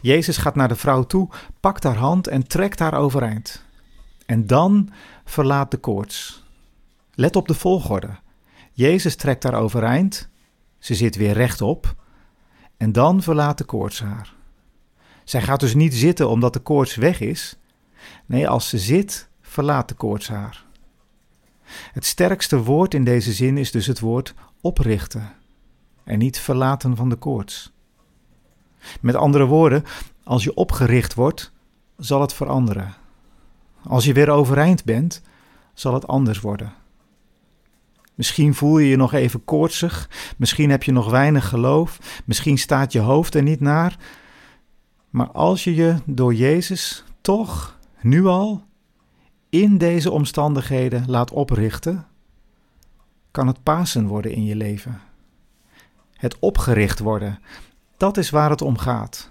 Jezus 0.01 0.37
gaat 0.37 0.55
naar 0.55 0.69
de 0.69 0.77
vrouw 0.77 1.03
toe, 1.03 1.29
pakt 1.61 1.83
haar 1.83 1.97
hand 1.97 2.27
en 2.27 2.47
trekt 2.47 2.79
haar 2.79 2.95
overeind. 2.95 3.65
En 4.27 4.47
dan 4.47 4.91
verlaat 5.25 5.71
de 5.71 5.77
koorts. 5.77 6.45
Let 7.15 7.37
op 7.37 7.49
de 7.49 7.55
volgorde. 7.55 8.19
Jezus 8.73 9.17
trekt 9.17 9.43
haar 9.43 9.55
overeind, 9.55 10.29
ze 10.79 10.95
zit 10.95 11.17
weer 11.17 11.33
rechtop 11.33 11.95
en 12.77 12.93
dan 12.93 13.23
verlaat 13.23 13.59
de 13.59 13.65
koorts 13.65 14.01
haar. 14.01 14.35
Zij 15.25 15.43
gaat 15.43 15.61
dus 15.61 15.75
niet 15.75 15.95
zitten 15.95 16.29
omdat 16.29 16.53
de 16.53 16.61
koorts 16.61 16.95
weg 16.95 17.21
is. 17.21 17.57
Nee, 18.27 18.49
als 18.49 18.69
ze 18.69 18.79
zit, 18.79 19.29
verlaat 19.41 19.89
de 19.89 19.95
koorts 19.95 20.29
haar. 20.29 20.65
Het 21.93 22.05
sterkste 22.05 22.63
woord 22.63 22.95
in 22.95 23.05
deze 23.05 23.33
zin 23.33 23.59
is 23.59 23.71
dus 23.71 23.87
het 23.87 24.01
woord 24.01 24.35
oprichten 24.61 25.33
en 26.05 26.19
niet 26.19 26.39
verlaten 26.39 26.97
van 26.97 27.09
de 27.09 27.17
koorts. 27.17 27.73
Met 29.01 29.15
andere 29.15 29.45
woorden, 29.45 29.85
als 30.25 30.45
je 30.45 30.55
opgericht 30.55 31.15
wordt, 31.15 31.53
zal 31.97 32.21
het 32.21 32.33
veranderen. 32.33 32.95
Als 33.83 34.05
je 34.05 34.13
weer 34.13 34.31
overeind 34.31 34.85
bent, 34.85 35.23
zal 35.75 35.95
het 35.95 36.07
anders 36.07 36.41
worden. 36.41 36.73
Misschien 38.15 38.55
voel 38.55 38.79
je 38.79 38.89
je 38.89 38.97
nog 38.97 39.13
even 39.13 39.45
koortsig, 39.45 40.11
misschien 40.37 40.71
heb 40.71 40.83
je 40.83 40.93
nog 40.93 41.11
weinig 41.11 41.49
geloof, 41.49 42.23
misschien 42.25 42.59
staat 42.59 42.93
je 42.93 43.01
hoofd 43.01 43.35
er 43.35 43.43
niet 43.43 43.61
naar. 43.61 43.97
Maar 45.11 45.31
als 45.31 45.65
je 45.65 45.75
je 45.75 45.97
door 46.05 46.35
Jezus 46.35 47.05
toch, 47.21 47.79
nu 48.01 48.27
al, 48.27 48.65
in 49.49 49.79
deze 49.79 50.11
omstandigheden 50.11 51.05
laat 51.07 51.31
oprichten, 51.31 52.07
kan 53.31 53.47
het 53.47 53.63
Pasen 53.63 54.07
worden 54.07 54.33
in 54.33 54.45
je 54.45 54.57
leven. 54.57 55.01
Het 56.13 56.39
opgericht 56.39 56.99
worden, 56.99 57.39
dat 57.97 58.17
is 58.17 58.31
waar 58.31 58.51
het 58.51 58.63
om 58.63 58.79
gaat. 58.79 59.31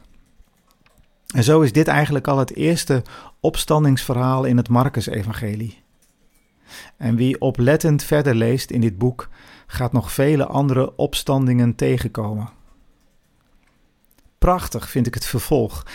En 1.34 1.44
zo 1.44 1.62
is 1.62 1.72
dit 1.72 1.88
eigenlijk 1.88 2.28
al 2.28 2.38
het 2.38 2.56
eerste 2.56 3.04
opstandingsverhaal 3.40 4.44
in 4.44 4.58
het 4.58 4.70
Marcus-evangelie. 4.70 5.84
En 6.98 7.16
wie 7.16 7.42
oplettend 7.42 8.04
verder 8.04 8.36
leest 8.36 8.72
in 8.72 8.82
dit 8.82 8.98
boek, 8.98 9.30
gaat 9.68 9.92
nog 9.92 10.12
vele 10.12 10.46
andere 10.46 10.96
opstandingen 10.96 11.76
tegenkomen. 11.76 12.50
Prachtig 14.38 14.90
vind 14.90 15.08
ik 15.08 15.14
het 15.14 15.26
vervolg, 15.26 15.86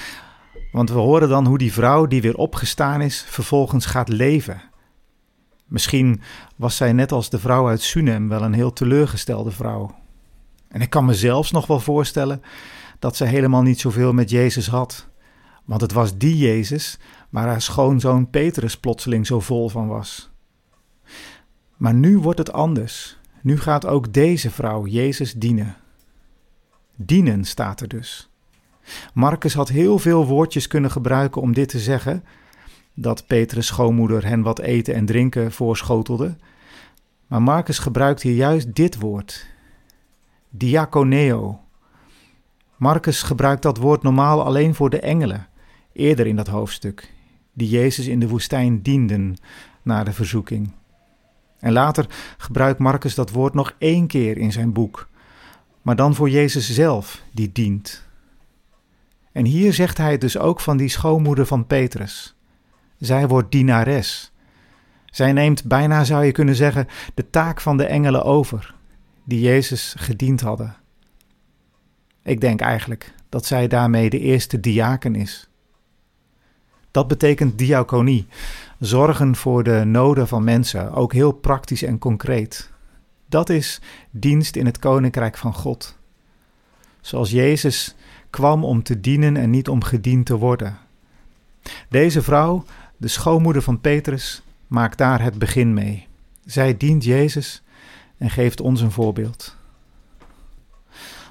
want 0.73 0.91
we 0.91 0.99
horen 0.99 1.29
dan 1.29 1.47
hoe 1.47 1.59
die 1.59 1.73
vrouw 1.73 2.07
die 2.07 2.23
weer 2.23 2.37
opgestaan 2.37 3.01
is, 3.01 3.25
vervolgens 3.29 3.87
gaat 3.87 4.09
leven. 4.09 4.63
Misschien 5.67 6.21
was 6.57 6.77
zij 6.77 6.93
net 6.93 7.13
als 7.13 7.31
de 7.31 7.39
vrouw 7.39 7.69
uit 7.69 7.83
Sunem 7.83 8.29
wel 8.29 8.43
een 8.43 8.53
heel 8.53 8.73
teleurgestelde 8.73 9.51
vrouw. 9.51 10.00
En 10.71 10.81
ik 10.81 10.91
kan 10.91 11.05
me 11.05 11.15
zelfs 11.15 11.51
nog 11.51 11.67
wel 11.67 11.81
voorstellen 11.81 12.43
dat 12.99 13.17
ze 13.17 13.25
helemaal 13.25 13.63
niet 13.63 13.81
zoveel 13.81 14.13
met 14.13 14.31
Jezus 14.31 14.67
had. 14.69 15.09
Want 15.65 15.81
het 15.81 15.93
was 15.93 16.19
die 16.19 16.37
Jezus 16.37 16.99
waar 17.29 17.47
haar 17.47 17.63
schoonzoon 17.63 18.31
Petrus 18.31 18.79
plotseling 18.79 19.27
zo 19.27 19.41
vol 19.41 19.69
van 19.69 19.89
was. 19.89 20.31
Maar 21.77 21.95
nu 21.95 22.19
wordt 22.19 22.39
het 22.39 22.53
anders. 22.53 23.19
Nu 23.43 23.59
gaat 23.59 23.87
ook 23.87 24.13
deze 24.13 24.51
vrouw 24.51 24.87
Jezus 24.87 25.33
dienen. 25.33 25.77
Dienen 26.97 27.45
staat 27.45 27.81
er 27.81 27.89
dus. 27.89 28.31
Marcus 29.15 29.55
had 29.55 29.69
heel 29.69 29.99
veel 29.99 30.27
woordjes 30.27 30.67
kunnen 30.67 30.91
gebruiken 30.91 31.43
om 31.43 31.53
dit 31.53 31.69
te 31.69 31.79
zeggen: 31.79 32.25
dat 32.95 33.27
Petrus' 33.27 33.67
schoonmoeder 33.67 34.27
hen 34.27 34.43
wat 34.43 34.59
eten 34.59 34.95
en 34.95 35.07
drinken 35.07 35.53
voorschotelde. 35.53 36.37
Maar 37.27 37.43
Marcus 37.43 37.79
gebruikt 37.79 38.23
hier 38.23 38.35
juist 38.35 38.75
dit 38.75 38.99
woord: 38.99 39.47
diaconeo. 40.51 41.61
Marcus 42.77 43.23
gebruikt 43.23 43.63
dat 43.63 43.77
woord 43.77 44.03
normaal 44.03 44.45
alleen 44.45 44.75
voor 44.75 44.91
de 44.91 45.01
engelen, 45.01 45.49
eerder 45.93 46.27
in 46.27 46.37
dat 46.37 46.47
hoofdstuk, 46.47 47.13
die 47.53 47.69
Jezus 47.69 48.07
in 48.07 48.21
de 48.21 48.29
woestijn 48.29 48.83
dienden 48.83 49.37
na 49.83 50.05
de 50.05 50.13
verzoeking. 50.13 50.73
En 51.59 51.73
later 51.73 52.07
gebruikt 52.37 52.79
Marcus 52.79 53.15
dat 53.15 53.31
woord 53.31 53.55
nog 53.55 53.75
één 53.79 54.07
keer 54.07 54.39
in 54.39 54.53
zijn 54.53 54.73
boek, 54.73 55.09
maar 55.83 55.97
dan 55.97 56.15
voor 56.15 56.31
Jezus 56.31 56.73
zelf, 56.73 57.23
die 57.33 57.53
dient. 57.53 58.09
En 59.33 59.45
hier 59.45 59.73
zegt 59.73 59.99
hij 59.99 60.11
het 60.11 60.21
dus 60.21 60.39
ook 60.39 60.61
van 60.61 60.77
die 60.77 60.89
schoonmoeder 60.89 61.47
van 61.47 61.67
Petrus. 61.67 62.35
Zij 62.99 63.29
wordt 63.29 63.51
dienares. 63.51 64.33
Zij 65.07 65.33
neemt 65.33 65.65
bijna, 65.65 66.05
zou 66.05 66.25
je 66.25 66.33
kunnen 66.33 66.55
zeggen, 66.55 66.87
de 67.15 67.31
taak 67.31 67.61
van 67.61 67.77
de 67.77 67.85
engelen 67.85 68.25
over, 68.25 68.75
die 69.25 69.41
Jezus 69.41 69.95
gediend 69.99 70.41
hadden. 70.41 70.77
Ik 72.23 72.41
denk 72.41 72.61
eigenlijk 72.61 73.15
dat 73.29 73.47
zij 73.47 73.69
daarmee 73.69 74.11
de 74.11 74.19
eerste 74.19 74.61
diaken 74.61 75.15
is. 75.15 75.49
Dat 76.91 77.09
betekent 77.09 77.59
diaconie, 77.59 78.27
zorgen 78.79 79.37
voor 79.37 79.65
de 79.65 79.85
noden 79.85 80.29
van 80.29 80.45
mensen, 80.45 80.93
ook 80.93 81.13
heel 81.13 81.33
praktisch 81.33 81.83
en 81.83 81.99
concreet. 81.99 82.71
Dat 83.27 83.49
is 83.49 83.81
dienst 84.11 84.57
in 84.57 84.67
het 84.67 84.79
koninkrijk 84.79 85.37
van 85.37 85.55
God. 85.55 85.99
Zoals 87.01 87.31
Jezus 87.31 87.95
kwam 88.31 88.65
om 88.65 88.83
te 88.83 89.01
dienen 89.01 89.37
en 89.37 89.51
niet 89.51 89.69
om 89.69 89.85
gediend 89.85 90.27
te 90.27 90.37
worden. 90.37 90.79
Deze 91.89 92.23
vrouw, 92.23 92.65
de 92.97 93.09
schoonmoeder 93.09 93.63
van 93.63 93.81
Petrus, 93.81 94.43
maakt 94.67 94.99
daar 94.99 95.23
het 95.23 95.39
begin 95.39 95.75
mee. 95.75 96.07
Zij 96.45 96.77
dient 96.77 97.05
Jezus 97.05 97.63
en 98.21 98.31
geeft 98.31 98.61
ons 98.61 98.81
een 98.81 98.91
voorbeeld. 98.91 99.57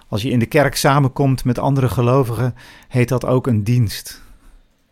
Als 0.08 0.22
je 0.22 0.30
in 0.30 0.40
de 0.40 0.46
kerk 0.46 0.76
samenkomt 0.76 1.44
met 1.44 1.60
andere 1.60 1.90
gelovigen, 1.90 2.56
heet 2.88 3.10
dat 3.10 3.26
ook 3.26 3.48
een 3.48 3.64
dienst. 3.64 4.22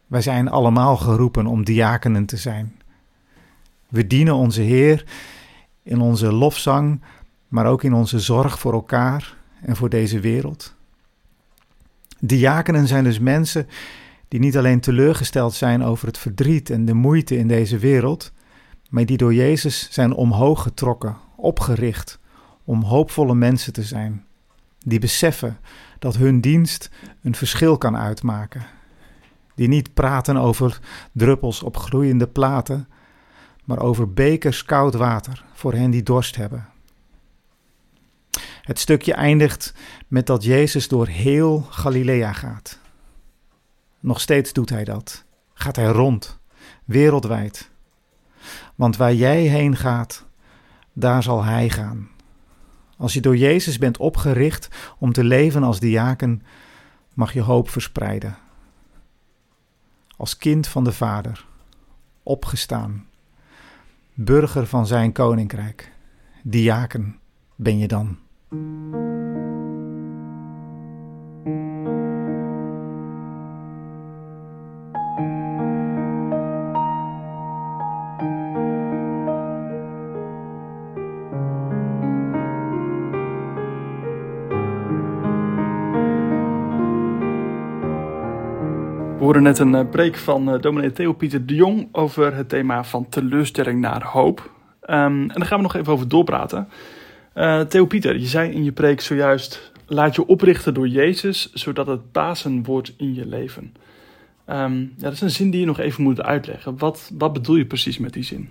Wij 0.08 0.22
zijn 0.22 0.50
allemaal 0.50 0.98
geroepen 0.98 1.46
om 1.46 1.64
diakenen 1.64 2.26
te 2.26 2.38
zijn. 2.38 2.82
We 3.88 4.08
dienen 4.08 4.36
onze 4.36 4.62
Heer 4.62 5.06
in 5.84 6.02
onze 6.02 6.32
lofzang, 6.34 7.02
maar 7.48 7.66
ook 7.66 7.84
in 7.84 7.94
onze 7.94 8.20
zorg 8.20 8.60
voor 8.60 8.74
elkaar 8.74 9.36
en 9.62 9.76
voor 9.76 9.90
deze 9.90 10.20
wereld. 10.20 10.76
Diakenen 12.20 12.88
zijn 12.88 13.04
dus 13.04 13.20
mensen 13.20 13.68
die 14.28 14.40
niet 14.40 14.58
alleen 14.58 14.80
teleurgesteld 14.80 15.54
zijn 15.54 15.84
over 15.84 16.08
het 16.08 16.18
verdriet 16.18 16.70
en 16.70 16.86
de 16.86 16.94
moeite 16.94 17.38
in 17.38 17.48
deze 17.48 17.78
wereld, 17.78 18.32
maar 18.90 19.06
die 19.06 19.18
door 19.18 19.34
Jezus 19.34 19.88
zijn 19.92 20.14
omhoog 20.14 20.62
getrokken, 20.62 21.18
opgericht 21.38 22.20
om 22.64 22.84
hoopvolle 22.84 23.36
mensen 23.36 23.74
te 23.74 23.84
zijn, 23.84 24.26
die 24.80 25.00
beseffen 25.00 25.58
dat 26.00 26.16
hun 26.16 26.42
dienst 26.42 26.90
een 27.22 27.36
verschil 27.36 27.78
kan 27.78 27.98
uitmaken 27.98 28.66
die 29.58 29.68
niet 29.68 29.94
praten 29.94 30.38
over 30.38 30.80
druppels 31.12 31.64
op 31.64 31.78
gloeiende 31.78 32.28
platen, 32.28 32.88
maar 33.64 33.80
over 33.80 34.14
bekers 34.14 34.64
koud 34.64 34.94
water 34.94 35.46
voor 35.54 35.74
hen 35.74 35.92
die 35.92 36.04
dorst 36.04 36.36
hebben. 36.36 36.70
Het 38.62 38.80
stukje 38.80 39.14
eindigt 39.14 39.74
met 40.08 40.26
dat 40.26 40.44
Jezus 40.44 40.88
door 40.88 41.08
heel 41.08 41.62
Galilea 41.70 42.34
gaat. 42.34 42.80
Nog 44.00 44.22
steeds 44.22 44.54
doet 44.54 44.70
hij 44.70 44.84
dat. 44.84 45.26
Gaat 45.54 45.76
hij 45.76 45.86
rond, 45.86 46.40
wereldwijd. 46.86 47.70
Want 48.76 48.98
waar 48.98 49.14
jij 49.14 49.42
heen 49.42 49.76
gaat, 49.76 50.26
daar 51.00 51.24
zal 51.24 51.44
hij 51.44 51.70
gaan. 51.70 52.10
Als 52.98 53.14
je 53.14 53.22
door 53.22 53.38
Jezus 53.38 53.78
bent 53.78 53.98
opgericht 53.98 54.68
om 54.98 55.12
te 55.12 55.24
leven 55.24 55.64
als 55.64 55.80
diaken, 55.80 56.42
mag 57.14 57.34
je 57.34 57.42
hoop 57.42 57.70
verspreiden 57.70 58.38
als 60.18 60.38
kind 60.38 60.68
van 60.68 60.84
de 60.84 60.92
Vader, 60.92 61.46
opgestaan, 62.24 63.06
burger 64.14 64.68
van 64.68 64.88
zijn 64.88 65.12
koninkrijk, 65.12 65.92
diaken 66.44 67.20
ben 67.56 67.78
je 67.78 67.88
dan. 67.88 68.18
Hoorden 89.38 89.58
net 89.58 89.74
een 89.74 89.86
uh, 89.86 89.92
preek 89.92 90.16
van 90.16 90.54
uh, 90.54 90.62
dominee 90.62 90.92
Theo 90.92 91.14
Pieter 91.14 91.46
de 91.46 91.56
Jong 91.56 91.88
over 91.92 92.36
het 92.36 92.50
thema 92.50 92.84
van 92.84 93.10
teleurstelling 93.10 93.80
naar 93.82 94.04
hoop. 94.04 94.40
Um, 94.82 95.22
en 95.22 95.28
daar 95.28 95.46
gaan 95.46 95.58
we 95.58 95.64
nog 95.64 95.76
even 95.76 95.94
over 95.94 96.08
doorpraten. 96.08 96.68
Uh, 97.36 97.62
Theo 97.62 97.86
Pieter, 97.86 98.20
je 98.20 98.26
zei 98.26 98.52
in 98.52 98.64
je 98.64 98.72
preek 98.72 99.02
zojuist: 99.02 99.72
laat 99.86 100.16
je 100.16 100.28
oprichten 100.28 100.74
door 100.74 100.88
Jezus, 100.88 101.54
zodat 101.54 101.88
het 101.88 102.12
Pasen 102.12 102.64
wordt 102.64 102.94
in 102.98 103.14
je 103.14 103.26
leven. 103.26 103.74
Um, 104.50 104.94
ja, 104.98 105.04
dat 105.04 105.14
is 105.14 105.22
een 105.22 105.32
zin 105.32 105.50
die 105.50 105.60
je 105.60 105.66
nog 105.66 105.80
even 105.80 106.04
moet 106.04 106.22
uitleggen. 106.22 106.78
Wat, 106.78 107.12
wat 107.14 107.34
bedoel 107.34 107.56
je 107.56 107.66
precies 107.66 107.98
met 107.98 108.14
die 108.14 108.24
zin? 108.24 108.50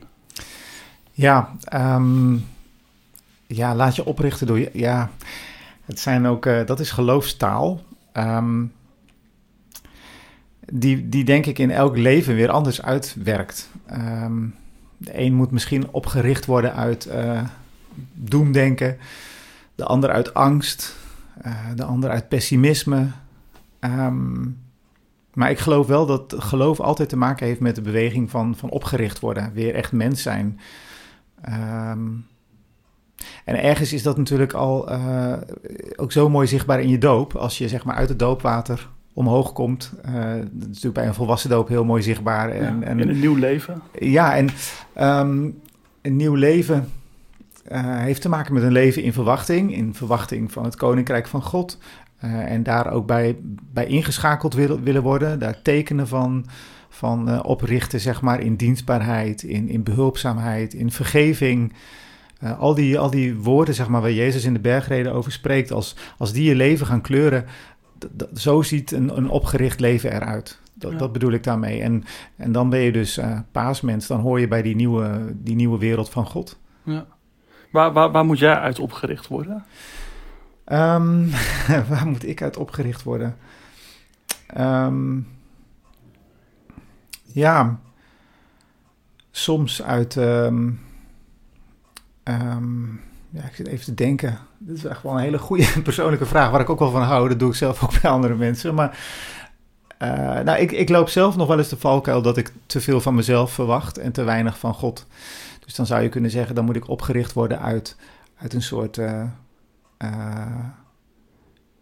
Ja, 1.13 1.57
um, 1.75 2.45
ja 3.47 3.75
laat 3.75 3.97
je 3.97 4.05
oprichten 4.05 4.47
door 4.47 4.59
je. 4.59 4.71
Ja, 4.73 5.11
het 5.85 5.99
zijn 5.99 6.27
ook, 6.27 6.45
dat 6.67 6.81
is 6.81 6.91
geloofstaal. 6.91 7.81
Um, 8.13 8.73
die, 10.73 11.09
die 11.09 11.25
denk 11.25 11.47
ik 11.47 11.59
in 11.59 11.71
elk 11.71 11.97
leven 11.97 12.35
weer 12.35 12.51
anders 12.51 12.83
uitwerkt. 12.83 13.71
Um, 13.93 14.55
de 14.97 15.19
een 15.19 15.35
moet 15.35 15.51
misschien 15.51 15.89
opgericht 15.91 16.47
worden 16.47 16.75
uit 16.75 17.07
uh, 17.07 17.43
doemdenken, 18.15 18.99
de 19.75 19.85
ander 19.85 20.11
uit 20.11 20.35
angst, 20.35 20.97
uh, 21.47 21.53
de 21.75 21.85
ander 21.85 22.11
uit 22.11 22.29
pessimisme. 22.29 23.07
Um, 23.81 24.59
maar 25.33 25.51
ik 25.51 25.59
geloof 25.59 25.87
wel 25.87 26.07
dat 26.07 26.35
geloof 26.39 26.81
altijd 26.81 27.09
te 27.09 27.17
maken 27.17 27.47
heeft 27.47 27.61
met 27.61 27.75
de 27.75 27.83
beweging 27.83 28.31
van, 28.31 28.57
van 28.57 28.71
opgericht 28.71 29.21
worden, 29.21 29.53
weer 29.53 29.75
echt 29.75 29.93
mens 29.93 30.23
zijn. 30.23 30.61
Um, 31.91 32.27
en 33.45 33.63
ergens 33.63 33.93
is 33.93 34.03
dat 34.03 34.17
natuurlijk 34.17 34.53
al 34.53 34.93
uh, 34.93 35.37
ook 35.97 36.13
zo 36.13 36.29
mooi 36.29 36.47
zichtbaar 36.47 36.81
in 36.81 36.89
je 36.89 36.99
doop. 36.99 37.35
Als 37.35 37.59
je 37.59 37.69
zeg 37.69 37.85
maar 37.85 37.95
uit 37.95 38.09
het 38.09 38.19
doopwater 38.19 38.89
omhoog 39.17 39.53
komt. 39.53 39.93
Uh, 40.07 40.13
dat 40.35 40.61
is 40.61 40.67
natuurlijk 40.67 40.95
bij 40.95 41.07
een 41.07 41.15
volwassen 41.15 41.51
doop 41.51 41.69
heel 41.69 41.85
mooi 41.85 42.03
zichtbaar. 42.03 42.51
En, 42.51 42.83
en 42.83 43.01
in 43.01 43.09
een 43.09 43.21
nieuw 43.21 43.35
leven. 43.35 43.83
Ja, 43.99 44.37
en 44.37 44.49
um, 45.27 45.61
een 46.03 46.17
nieuw 46.17 46.35
leven 46.35 46.89
uh, 47.73 47.97
heeft 47.99 48.23
te 48.23 48.29
maken 48.29 48.55
met 48.55 48.63
een 48.63 48.73
leven 48.73 49.03
in 49.03 49.13
verwachting. 49.13 49.75
In 49.75 49.95
verwachting 49.95 50.53
van 50.53 50.65
het 50.65 50.77
Koninkrijk 50.77 51.27
van 51.27 51.43
God. 51.43 51.79
Uh, 52.25 52.53
en 52.53 52.63
daar 52.63 52.93
ook 52.93 53.07
bij, 53.07 53.37
bij 53.73 53.87
ingeschakeld 53.87 54.55
willen, 54.55 54.83
willen 54.83 55.03
worden. 55.03 55.39
Daar 55.39 55.63
tekenen 55.63 56.09
van, 56.09 56.47
van 56.89 57.45
oprichten, 57.45 58.01
zeg 58.01 58.21
maar, 58.23 58.41
in 58.41 58.57
dienstbaarheid, 58.57 59.43
in, 59.43 59.69
in 59.69 59.83
behulpzaamheid, 59.83 60.75
in 60.75 60.91
vergeving. 60.91 61.73
al, 62.59 62.75
die, 62.75 62.99
al 62.99 63.11
die 63.11 63.37
woorden, 63.37 63.75
zeg 63.75 63.89
maar, 63.89 64.01
waar 64.01 64.13
Jezus 64.13 64.45
in 64.45 64.53
de 64.53 64.61
bergreden 64.61 65.13
over 65.13 65.33
spreekt, 65.33 65.73
als, 65.73 65.97
als 66.19 66.33
die 66.33 66.45
je 66.45 66.55
leven 66.55 66.87
gaan 66.87 67.01
kleuren, 67.01 67.45
zo 68.35 68.63
ziet 68.63 68.91
een, 68.91 69.17
een 69.17 69.29
opgericht 69.29 69.81
leven 69.81 70.13
eruit. 70.13 70.61
Dat, 70.75 70.99
dat 70.99 71.13
bedoel 71.13 71.33
ik 71.33 71.45
daarmee. 71.45 71.83
En, 71.83 72.05
en 72.37 72.53
dan 72.53 72.71
ben 72.71 72.81
je 72.81 72.93
dus 72.93 73.19
uh, 73.19 73.39
paasmens. 73.53 74.07
Dan 74.07 74.21
hoor 74.21 74.41
je 74.41 74.49
bij 74.49 74.63
die 74.63 74.75
nieuwe, 74.75 75.35
die 75.35 75.55
nieuwe 75.55 75.79
wereld 75.79 76.11
van 76.11 76.27
God. 76.27 76.59
Ja. 76.83 77.07
Waar, 77.71 77.93
waar, 77.93 78.11
waar 78.11 78.25
moet 78.25 78.39
jij 78.39 78.55
uit 78.55 78.79
opgericht 78.79 79.27
worden? 79.27 79.65
Um, 80.67 81.31
waar 81.91 82.07
moet 82.07 82.27
ik 82.27 82.43
uit 82.43 82.57
opgericht 82.57 83.03
worden? 83.03 83.37
Um, 84.59 85.29
ja, 87.23 87.81
soms 89.31 89.83
uit... 89.83 90.17
Um, 90.17 90.81
ja, 93.37 93.43
ik 93.43 93.55
zit 93.55 93.67
even 93.67 93.85
te 93.85 93.95
denken. 93.95 94.39
Dit 94.59 94.77
is 94.77 94.85
echt 94.85 95.03
wel 95.03 95.13
een 95.13 95.19
hele 95.19 95.39
goede 95.39 95.67
persoonlijke 95.83 96.27
vraag, 96.27 96.51
waar 96.51 96.61
ik 96.61 96.71
ook 96.71 96.79
wel 96.79 96.91
van 96.91 97.03
hou. 97.03 97.29
Dat 97.29 97.39
doe 97.39 97.51
ik 97.51 97.57
zelf 97.57 97.83
ook 97.83 98.01
bij 98.01 98.11
andere 98.11 98.35
mensen. 98.35 98.75
Maar 98.75 98.99
uh, 100.03 100.09
nou, 100.41 100.59
ik, 100.59 100.73
ik 100.73 100.89
loop 100.89 101.09
zelf 101.09 101.37
nog 101.37 101.49
wel 101.49 101.59
eens 101.59 101.69
de 101.69 101.77
valkuil 101.77 102.23
dat 102.23 102.37
ik 102.37 102.53
te 102.67 102.81
veel 102.81 103.01
van 103.01 103.15
mezelf 103.15 103.53
verwacht 103.53 103.99
en 103.99 104.13
te 104.13 104.23
weinig 104.23 104.59
van 104.59 104.75
God. 104.75 105.07
Dus 105.65 105.75
dan 105.75 105.87
zou 105.87 106.03
je 106.03 106.09
kunnen 106.09 106.31
zeggen, 106.31 106.55
dan 106.55 106.65
moet 106.65 106.77
ik 106.77 106.89
opgericht 106.89 107.33
worden 107.33 107.61
uit, 107.61 107.97
uit 108.37 108.55
een 108.55 108.63
soort 108.63 108.97
uh, 108.97 109.23
uh, 109.99 110.65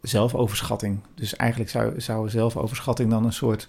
zelfoverschatting. 0.01 1.01
Dus 1.15 1.37
eigenlijk 1.37 1.71
zou, 1.71 2.01
zou 2.01 2.29
zelfoverschatting 2.29 3.11
dan 3.11 3.25
een 3.25 3.33
soort 3.33 3.69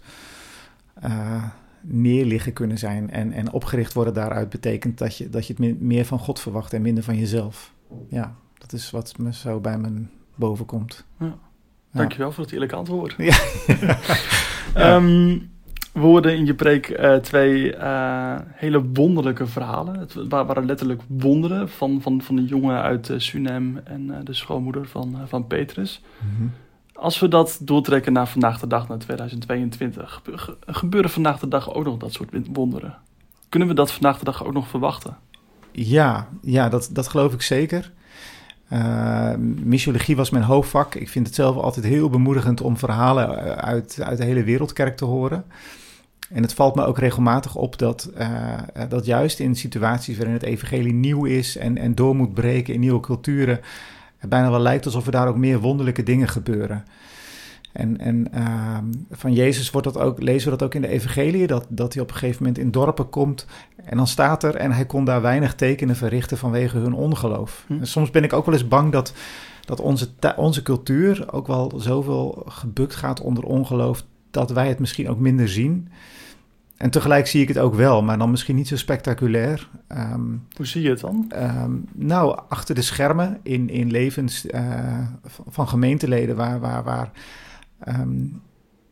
neerliggen 1.82 2.54
kunnen 2.54 2.78
zijn. 2.78 3.12
En, 3.12 3.32
en 3.32 3.52
opgericht 3.52 3.94
worden 3.94 4.14
daaruit 4.14 4.50
betekent 4.50 4.98
dat 4.98 5.18
je, 5.18 5.30
dat 5.30 5.48
je 5.48 5.56
het 5.58 5.82
meer 5.82 6.06
van 6.06 6.20
God 6.20 6.40
verwacht 6.40 6.74
en 6.74 6.82
minder 6.82 7.04
van 7.04 7.18
jezelf. 7.18 7.74
Ja, 8.10 8.36
dat 8.58 8.74
is 8.74 8.92
wat 8.92 9.18
me 9.18 9.34
zo 9.34 9.60
bij 9.60 9.78
me 9.78 10.06
boven 10.36 10.66
komt. 10.66 11.06
Ja. 11.20 11.38
Dankjewel 11.92 12.32
voor 12.32 12.44
het 12.44 12.54
eerlijke 12.54 12.76
antwoord. 12.76 13.16
Ja. 14.76 14.96
um, 14.96 15.52
we 15.94 16.00
hoorden 16.00 16.38
in 16.38 16.46
je 16.46 16.54
preek 16.54 16.90
uh, 16.90 17.16
twee 17.16 17.76
uh, 17.76 18.36
hele 18.48 18.84
wonderlijke 18.84 19.48
verhalen. 19.48 20.00
Het 20.00 20.16
waren 20.28 20.66
letterlijk 20.66 21.02
wonderen 21.08 21.70
van, 21.70 22.02
van, 22.02 22.22
van 22.22 22.36
de 22.36 22.46
jongen 22.46 22.82
uit 22.82 23.10
uh, 23.10 23.20
Sunem 23.20 23.78
en 23.78 24.22
de 24.24 24.34
schoonmoeder 24.34 24.88
van, 24.88 25.18
van 25.26 25.48
Petrus. 25.48 26.02
Mm 26.20 26.38
-hmm. 26.38 26.52
Als 26.94 27.20
we 27.20 27.28
dat 27.28 27.60
doortrekken 27.62 28.14
naar 28.14 28.28
vandaag 28.28 28.60
de 28.60 28.68
dag, 28.68 28.88
naar 28.88 28.98
2022, 28.98 30.22
gebeuren 30.66 31.10
vandaag 31.10 31.40
de 31.40 31.48
dag 31.48 31.74
ook 31.74 31.86
nog 31.86 31.98
dat 31.98 32.14
soort 32.14 32.30
wonderen? 32.54 32.98
Kunnen 33.50 33.68
we 33.68 33.74
dat 33.74 33.92
vandaag 33.92 34.20
de 34.20 34.26
dag 34.26 34.46
ook 34.46 34.54
nog 34.54 34.68
verwachten? 34.68 35.18
Ja, 35.76 36.28
ja 36.42 36.70
dat, 36.70 36.90
dat 36.92 37.08
geloof 37.08 37.34
ik 37.34 37.42
zeker. 37.42 37.92
Uh, 38.74 40.16
was 40.16 40.30
mijn 40.30 40.44
hoofdvak. 40.44 40.96
Ik 40.96 41.10
vind 41.10 41.28
het 41.28 41.36
zelf 41.36 41.56
altijd 41.56 41.86
heel 41.86 42.10
bemoedigend 42.10 42.62
om 42.62 42.78
verhalen 42.78 43.58
uit, 43.64 43.98
uit 44.02 44.18
de 44.18 44.24
hele 44.24 44.44
wereldkerk 44.44 44.98
te 44.98 45.06
horen. 45.06 45.46
En 46.30 46.42
het 46.42 46.54
valt 46.54 46.76
me 46.76 46.86
ook 46.86 46.98
regelmatig 46.98 47.56
op 47.56 47.78
dat, 47.78 48.10
uh, 48.18 48.60
dat 48.90 49.06
juist 49.06 49.40
in 49.40 49.56
situaties 49.56 50.18
waarin 50.18 50.34
het 50.34 50.44
evangelie 50.44 50.94
nieuw 50.94 51.26
is 51.26 51.58
en, 51.58 51.78
en 51.78 51.96
door 51.96 52.16
moet 52.16 52.34
breken 52.34 52.74
in 52.74 52.80
nieuwe 52.80 53.00
culturen, 53.00 53.60
het 54.18 54.30
bijna 54.30 54.50
wel 54.50 54.60
lijkt 54.60 54.86
alsof 54.86 55.06
er 55.06 55.12
daar 55.12 55.28
ook 55.28 55.38
meer 55.38 55.60
wonderlijke 55.60 56.04
dingen 56.04 56.28
gebeuren. 56.28 56.86
En, 57.76 58.00
en 58.00 58.28
uh, 58.36 58.78
van 59.12 59.34
Jezus 59.34 59.72
wordt 59.72 59.94
dat 59.94 60.04
ook, 60.04 60.22
lezen 60.22 60.52
we 60.52 60.58
dat 60.58 60.68
ook 60.68 60.76
in 60.76 60.82
de 60.82 60.88
evangelie, 60.88 61.48
dat, 61.48 61.66
dat 61.70 61.94
hij 61.94 62.02
op 62.02 62.10
een 62.10 62.16
gegeven 62.16 62.44
moment 62.44 62.58
in 62.62 62.72
dorpen 62.72 63.10
komt 63.10 63.46
en 63.86 63.98
dan 63.98 64.08
staat 64.08 64.44
er 64.44 64.56
en 64.56 64.72
hij 64.72 64.86
kon 64.86 65.06
daar 65.06 65.22
weinig 65.22 65.56
tekenen 65.56 65.96
verrichten 65.96 66.38
vanwege 66.38 66.78
hun 66.78 66.94
ongeloof. 66.94 67.64
Hm. 67.68 67.74
En 67.80 67.88
soms 67.88 68.12
ben 68.12 68.24
ik 68.24 68.34
ook 68.34 68.46
wel 68.46 68.54
eens 68.54 68.68
bang 68.68 68.92
dat, 68.92 69.14
dat 69.66 69.80
onze, 69.80 70.10
onze 70.36 70.64
cultuur 70.64 71.34
ook 71.34 71.48
wel 71.48 71.72
zoveel 71.76 72.44
gebukt 72.48 72.96
gaat 72.96 73.22
onder 73.22 73.44
ongeloof, 73.44 74.04
dat 74.32 74.52
wij 74.52 74.68
het 74.68 74.80
misschien 74.80 75.10
ook 75.10 75.20
minder 75.20 75.50
zien. 75.50 75.90
En 76.78 76.90
tegelijk 76.90 77.28
zie 77.28 77.42
ik 77.42 77.48
het 77.48 77.58
ook 77.58 77.76
wel, 77.76 78.04
maar 78.04 78.18
dan 78.18 78.32
misschien 78.32 78.56
niet 78.56 78.68
zo 78.68 78.78
spectaculair. 78.78 79.70
Um, 79.88 80.48
Hoe 80.56 80.66
zie 80.66 80.82
je 80.82 80.90
het 80.90 81.00
dan? 81.00 81.32
Um, 81.36 81.86
nou, 81.94 82.40
achter 82.50 82.76
de 82.76 82.82
schermen 82.82 83.40
in, 83.44 83.70
in 83.70 83.92
levens 83.92 84.46
uh, 84.46 84.62
van 85.48 85.68
gemeenteleden 85.68 86.36
waar, 86.36 86.60
waar, 86.60 86.84
waar 86.84 87.12
um, 87.88 88.42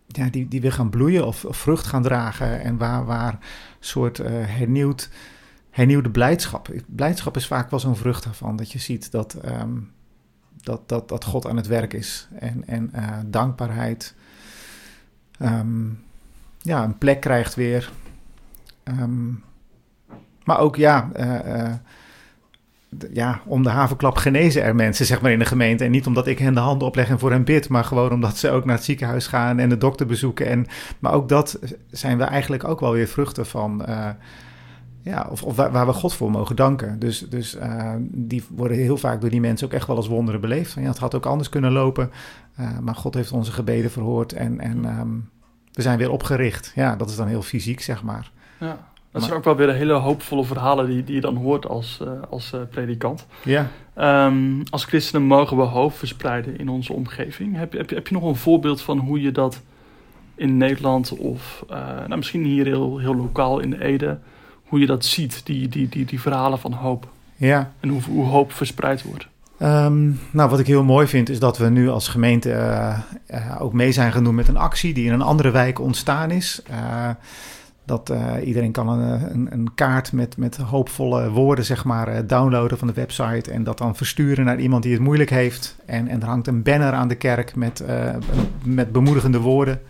ja, 0.08 0.30
die, 0.30 0.48
die 0.48 0.62
weer 0.62 0.72
gaan 0.72 0.89
bloeien 0.89 1.28
of, 1.28 1.46
vrucht 1.50 1.86
gaan 1.86 2.04
dragen. 2.04 2.62
En 2.62 2.78
waar, 2.78 3.06
waar 3.06 3.38
soort 3.80 4.19
uh, 4.19 4.28
hernieuwd, 4.30 5.10
hernieuwde 5.69 6.10
blijdschap. 6.10 6.69
Blijdschap 6.86 7.36
is 7.36 7.48
vaak 7.48 7.69
wel 7.69 7.80
zo'n 7.80 7.96
vrucht 7.96 8.24
daarvan. 8.24 8.56
Dat 8.56 8.72
je 8.72 8.80
ziet 8.80 9.12
dat, 9.12 9.38
dat, 10.62 10.89
dat, 10.89 11.10
dat 11.10 11.24
God 11.24 11.48
aan 11.48 11.58
het 11.58 11.67
werk 11.67 11.93
is. 11.93 12.28
En, 12.39 12.67
en 12.67 12.91
uh, 12.96 13.17
dankbaarheid. 13.26 14.15
Um, 15.41 16.04
ja, 16.62 16.84
een 16.84 16.98
plek 16.98 17.22
krijgt 17.22 17.56
weer. 17.56 17.91
Maar 20.43 20.60
ook 20.60 20.76
ja, 20.76 21.10
uh, 21.15 21.74
ja, 23.13 23.41
om 23.45 23.63
de 23.63 23.69
havenklap 23.69 24.15
genezen 24.15 24.63
er 24.63 24.75
mensen 24.75 25.06
zeg 25.06 25.21
maar, 25.21 25.32
in 25.32 25.39
de 25.39 25.45
gemeente. 25.45 25.84
En 25.84 25.91
niet 25.91 26.08
omdat 26.08 26.27
ik 26.27 26.39
hen 26.39 26.53
de 26.53 26.60
handen 26.60 26.88
opleg 26.88 27.10
en 27.10 27.19
voor 27.19 27.32
hen 27.32 27.43
bid, 27.43 27.69
maar 27.69 27.84
gewoon 27.84 28.12
omdat 28.12 28.38
ze 28.38 28.49
ook 28.49 28.65
naar 28.65 28.75
het 28.75 28.84
ziekenhuis 28.84 29.27
gaan 29.27 29.60
en 29.60 29.69
de 29.69 29.77
dokter 29.77 30.06
bezoeken. 30.06 30.47
En, 30.47 30.65
maar 30.99 31.13
ook 31.13 31.29
dat 31.29 31.60
zijn 31.91 32.17
we 32.17 32.23
eigenlijk 32.23 32.63
ook 32.63 32.79
wel 32.79 32.91
weer 32.91 33.08
vruchten 33.08 33.45
van. 33.45 33.84
Uh, 33.89 34.10
ja, 35.01 35.27
of, 35.29 35.43
of 35.43 35.56
waar, 35.56 35.86
we 35.86 35.93
God 35.93 36.13
voor 36.13 36.32
mogen 36.32 36.56
danken. 36.56 36.99
Dus, 36.99 37.19
dus 37.29 37.58
die 38.01 38.43
worden 38.56 38.77
heel 38.77 38.97
vaak 38.97 39.21
door 39.21 39.29
die 39.29 39.41
mensen 39.41 39.67
ook 39.67 39.73
echt 39.73 39.88
wel 39.88 39.95
als 39.95 40.08
wonderen 40.08 40.41
beleefd. 40.41 40.73
Ja, 40.73 40.82
het 40.82 40.97
had 40.97 41.15
ook 41.15 41.25
anders 41.25 41.49
kunnen 41.49 41.71
lopen, 41.71 42.12
maar 42.82 42.95
God 42.95 43.13
heeft 43.13 43.32
onze 43.32 43.51
gebeden 43.51 43.91
verhoord. 43.91 44.34
En, 44.34 44.60
en 44.60 44.99
um, 44.99 45.29
we 45.71 45.82
zijn 45.82 45.97
weer 45.97 46.12
opgericht. 46.12 46.71
Ja, 46.75 46.95
dat 46.95 47.10
is 47.10 47.15
dan 47.15 47.27
heel 47.27 47.41
fysiek, 47.41 47.82
zeg 47.82 48.03
maar. 48.03 48.32
Ja, 48.60 48.77
dat 49.13 49.23
zijn 49.23 49.36
ook 49.36 49.43
wel 49.43 49.56
weer 49.56 49.73
hele 49.73 49.93
hoopvolle 49.93 50.43
verhalen 50.43 50.88
die, 50.88 51.04
die 51.04 51.15
je 51.15 51.21
dan 51.21 51.36
hoort 51.36 51.67
als, 51.67 51.99
uh, 52.02 52.10
als 52.30 52.52
uh, 52.56 52.62
predikant. 52.69 53.26
Ja. 53.43 53.67
Um, 54.28 54.63
als 54.69 54.86
christenen 54.86 55.28
mogen 55.28 55.58
we 55.58 55.63
hoop 55.63 55.93
verspreiden 55.93 56.58
in 56.58 56.69
onze 56.69 56.93
omgeving. 56.93 57.56
Heb, 57.56 57.73
heb, 57.73 57.89
heb 57.89 58.08
je 58.08 58.13
nog 58.13 58.23
een 58.23 58.36
voorbeeld 58.36 58.82
van 58.82 58.97
hoe 58.97 59.21
je 59.21 59.32
dat 59.32 59.62
in 60.36 60.58
Nederland 60.58 61.17
of 61.17 61.65
uh, 61.71 61.78
nou, 61.78 62.15
misschien 62.15 62.43
hier 62.43 62.65
heel, 62.65 62.97
heel 62.97 63.15
lokaal 63.15 63.60
in 63.60 63.73
Ede, 63.73 64.19
hoe 64.63 64.80
je 64.80 64.86
dat 64.86 65.06
ziet, 65.06 65.45
die, 65.45 65.67
die, 65.67 65.89
die, 65.89 66.06
die 66.06 66.21
verhalen 66.21 66.60
van 66.60 66.73
hoop? 66.73 67.08
Ja. 67.36 67.71
En 67.80 67.89
hoe, 67.89 68.02
hoe 68.02 68.26
hoop 68.26 68.52
verspreid 68.52 69.04
wordt? 69.04 69.28
Ehm, 69.58 70.12
nou, 70.32 70.49
wat 70.49 70.60
ik 70.60 70.67
heel 70.67 70.84
mooi 70.84 71.08
vind 71.08 71.30
is 71.30 71.39
dat 71.39 71.58
we 71.58 71.69
nu 71.69 71.89
als 71.89 72.08
gemeente 72.08 72.49
uh, 72.49 72.97
uh, 73.32 73.62
ook 73.62 73.73
mee 73.73 73.91
zijn 73.91 74.12
gaan 74.12 74.23
doen 74.23 74.36
met 74.36 74.47
een 74.47 74.58
actie 74.58 74.93
die 74.93 75.06
in 75.06 75.13
een 75.13 75.21
andere 75.21 75.52
wijk 75.52 75.80
ontstaan 75.80 76.32
is. 76.32 76.62
Uh, 76.71 77.10
dat 77.86 78.13
iedereen 78.43 78.72
kan 78.72 78.89
een, 78.89 79.32
een, 79.34 79.48
een, 79.52 79.74
kaart 79.74 80.12
met, 80.12 80.38
met 80.38 80.58
hoopvolle 80.58 81.30
woorden 81.30 81.65
zeg 81.65 81.86
maar, 81.86 82.28
downloaden 82.28 82.78
van 82.78 82.88
de 82.88 82.93
website 82.93 83.52
en 83.52 83.63
dat 83.63 83.78
dan 83.78 83.96
versturen 83.96 84.46
naar 84.46 84.60
iemand 84.60 84.84
die 84.84 84.93
het 84.93 85.02
moeilijk 85.02 85.30
heeft. 85.30 85.76
En, 85.86 86.08
en 86.08 86.22
er 86.22 86.28
hangt 86.28 86.48
een 86.48 86.63
banner 86.63 86.93
aan 86.93 87.08
de 87.08 87.15
kerk 87.15 87.56
met, 87.56 87.84
met 88.63 88.91
bemoedigende 88.91 89.39
woorden. 89.39 89.82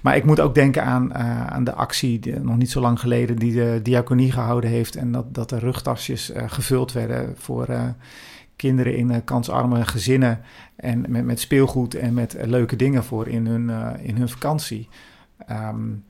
Maar 0.00 0.16
ik 0.16 0.24
moet 0.24 0.40
ook 0.40 0.54
denken 0.54 0.84
aan, 0.84 1.14
aan 1.50 1.64
de 1.64 1.72
actie, 1.72 2.18
die, 2.18 2.40
nog 2.40 2.56
niet 2.56 2.70
zo 2.70 2.80
lang 2.80 3.00
geleden, 3.00 3.36
die 3.36 3.52
de 3.52 3.80
diaconie 3.82 4.32
gehouden 4.32 4.70
heeft. 4.70 4.96
En 4.96 5.12
dat, 5.12 5.34
dat 5.34 5.48
de 5.48 5.58
rugtasjes 5.58 6.32
gevuld 6.46 6.92
werden 6.92 7.34
voor 7.36 7.66
kinderen 8.56 8.96
in 8.96 9.24
kansarme 9.24 9.84
gezinnen 9.84 10.40
en 10.76 11.04
met, 11.08 11.24
met 11.24 11.40
speelgoed 11.40 11.94
en 11.94 12.14
met 12.14 12.36
leuke 12.44 12.76
dingen 12.76 13.04
voor 13.04 13.28
in 13.28 13.46
hun, 13.46 13.70
in 14.00 14.16
hun 14.16 14.28
vakantie. 14.28 14.88
Um, 15.50 16.04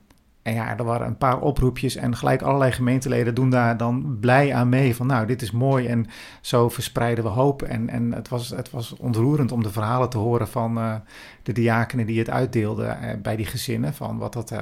en 0.49 0.55
ja, 0.55 0.77
er 0.79 0.85
waren 0.85 1.07
een 1.07 1.17
paar 1.17 1.41
oproepjes 1.41 1.97
en 1.97 2.17
gelijk 2.17 2.43
allerlei 2.43 2.73
gemeenteleden 2.73 3.35
doen 3.35 3.51
daar 3.51 3.77
dan 3.77 4.17
blij 4.21 4.55
aan 4.55 4.69
mee. 4.69 4.97
Van 4.97 5.07
nou, 5.07 5.27
dit 5.27 5.43
is 5.43 5.51
mooi 5.51 5.87
en 5.87 6.07
zo 6.41 6.69
verspreiden 6.69 7.25
we 7.25 7.31
hoop. 7.31 7.63
En, 7.63 7.89
en 7.89 8.13
het, 8.13 8.29
was, 8.29 8.49
het 8.49 8.71
was 8.71 8.93
ontroerend 8.97 9.53
om 9.53 9.63
de 9.63 9.71
verhalen 9.71 10.09
te 10.09 10.19
horen 10.19 10.49
van 10.49 11.03
de 11.43 11.53
diakenen 11.53 12.07
die 12.07 12.19
het 12.19 12.31
uitdeelden 12.31 13.21
bij 13.23 13.37
die 13.37 13.47
gezinnen. 13.47 13.95
Van 13.95 14.19
wat 14.19 14.33
dat, 14.33 14.53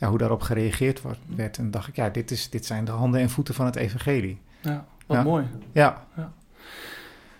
ja, 0.00 0.08
hoe 0.08 0.18
daarop 0.18 0.42
gereageerd 0.42 1.02
werd. 1.26 1.58
En 1.58 1.70
dacht 1.70 1.88
ik, 1.88 1.96
ja, 1.96 2.08
dit, 2.08 2.30
is, 2.30 2.50
dit 2.50 2.66
zijn 2.66 2.84
de 2.84 2.90
handen 2.90 3.20
en 3.20 3.30
voeten 3.30 3.54
van 3.54 3.66
het 3.66 3.76
evangelie. 3.76 4.40
Ja, 4.60 4.84
wat 5.06 5.16
ja. 5.16 5.22
mooi. 5.22 5.46
Ja. 5.72 6.06
ja. 6.16 6.32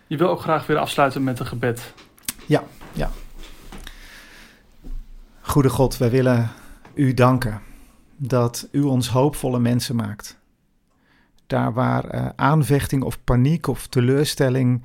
Je 0.06 0.16
wil 0.16 0.28
ook 0.28 0.40
graag 0.40 0.66
weer 0.66 0.78
afsluiten 0.78 1.24
met 1.24 1.40
een 1.40 1.46
gebed. 1.46 1.94
Ja, 2.46 2.62
ja. 2.92 3.10
Goede 5.40 5.68
God, 5.68 5.96
wij 5.96 6.10
willen 6.10 6.50
u 7.00 7.14
danken 7.14 7.60
dat 8.16 8.68
u 8.72 8.82
ons 8.82 9.08
hoopvolle 9.08 9.58
mensen 9.58 9.96
maakt. 9.96 10.38
Daar 11.46 11.72
waar 11.72 12.14
uh, 12.14 12.28
aanvechting 12.36 13.02
of 13.02 13.24
paniek 13.24 13.66
of 13.66 13.86
teleurstelling 13.86 14.82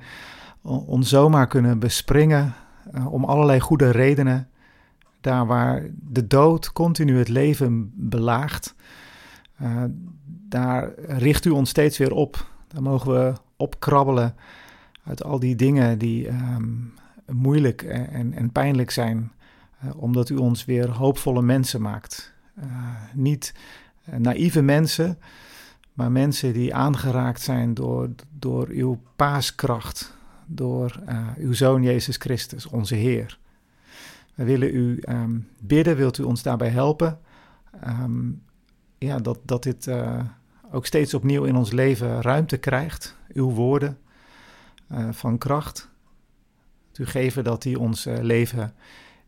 ons 0.62 1.08
zomaar 1.08 1.46
kunnen 1.46 1.78
bespringen 1.78 2.54
uh, 2.94 3.12
om 3.12 3.24
allerlei 3.24 3.60
goede 3.60 3.90
redenen. 3.90 4.48
Daar 5.20 5.46
waar 5.46 5.82
de 5.94 6.26
dood 6.26 6.72
continu 6.72 7.18
het 7.18 7.28
leven 7.28 7.92
belaagt, 7.94 8.74
uh, 9.62 9.84
daar 10.48 10.92
richt 10.98 11.44
u 11.44 11.50
ons 11.50 11.70
steeds 11.70 11.98
weer 11.98 12.12
op. 12.12 12.46
Daar 12.68 12.82
mogen 12.82 13.12
we 13.12 13.32
opkrabbelen 13.56 14.34
uit 15.04 15.24
al 15.24 15.38
die 15.38 15.56
dingen 15.56 15.98
die 15.98 16.28
um, 16.28 16.92
moeilijk 17.26 17.82
en, 17.82 18.32
en, 18.32 18.50
pijnlijk 18.50 18.90
zijn, 18.90 19.32
omdat 19.96 20.28
u 20.28 20.36
ons 20.36 20.64
weer 20.64 20.90
hoopvolle 20.90 21.42
mensen 21.42 21.82
maakt. 21.82 22.34
Uh, 22.58 22.64
niet 23.14 23.54
uh, 24.08 24.16
naïeve 24.16 24.62
mensen, 24.62 25.18
maar 25.92 26.12
mensen 26.12 26.52
die 26.52 26.74
aangeraakt 26.74 27.40
zijn 27.40 27.74
door, 27.74 28.08
door 28.38 28.68
uw 28.68 29.00
paaskracht, 29.16 30.16
door 30.46 31.00
uw 31.38 31.52
Zoon 31.52 31.82
Jezus 31.82 32.16
Christus, 32.16 32.66
onze 32.66 32.94
Heer. 32.94 33.38
We 34.34 34.44
willen 34.44 34.74
u 34.74 35.02
um, 35.08 35.48
bidden, 35.58 35.96
wilt 35.96 36.18
u 36.18 36.22
ons 36.22 36.42
daarbij 36.42 36.68
helpen? 36.68 37.18
Um, 37.86 38.42
ja, 38.98 39.18
dat, 39.18 39.38
dat 39.42 39.62
dit 39.62 39.90
ook 40.70 40.86
steeds 40.86 41.14
opnieuw 41.14 41.44
in 41.44 41.56
ons 41.56 41.72
leven 41.72 42.22
ruimte 42.22 42.56
krijgt, 42.56 43.16
uw 43.32 43.50
woorden 43.50 43.98
van 45.10 45.38
kracht. 45.38 45.88
U 46.98 47.06
geven 47.06 47.44
dat 47.44 47.62
die 47.62 47.78
ons 47.78 48.04
leven 48.04 48.74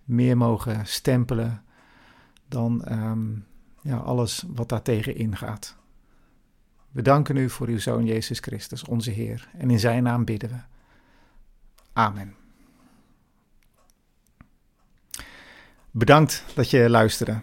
meer 0.09 0.37
mogen 0.37 0.87
stempelen 0.87 1.63
dan 2.49 2.85
um, 2.93 3.47
ja, 3.83 3.97
alles 3.97 4.45
wat 4.47 4.69
daartegen 4.69 5.17
ingaat. 5.17 5.77
We 6.91 7.03
danken 7.03 7.37
u 7.37 7.51
voor 7.51 7.67
uw 7.67 7.79
Zoon 7.79 8.05
Jezus 8.05 8.39
Christus, 8.39 8.85
onze 8.85 9.11
Heer, 9.11 9.49
en 9.53 9.71
in 9.71 9.79
Zijn 9.79 10.03
naam 10.03 10.25
bidden 10.25 10.51
we. 10.51 10.57
Amen. 11.93 12.35
Bedankt 15.91 16.45
dat 16.55 16.71
je 16.71 16.91
luisterde. 16.91 17.41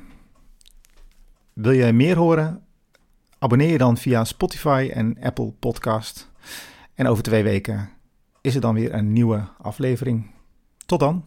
Wil 1.53 1.71
je 1.71 1.93
meer 1.93 2.17
horen? 2.17 2.65
Abonneer 3.39 3.71
je 3.71 3.77
dan 3.77 3.97
via 3.97 4.23
Spotify 4.23 4.89
en 4.93 5.17
Apple 5.21 5.51
Podcast. 5.51 6.31
En 6.93 7.07
over 7.07 7.23
twee 7.23 7.43
weken 7.43 7.89
is 8.41 8.55
er 8.55 8.61
dan 8.61 8.73
weer 8.73 8.93
een 8.93 9.13
nieuwe 9.13 9.47
aflevering. 9.57 10.31
Tot 10.85 10.99
dan. 10.99 11.25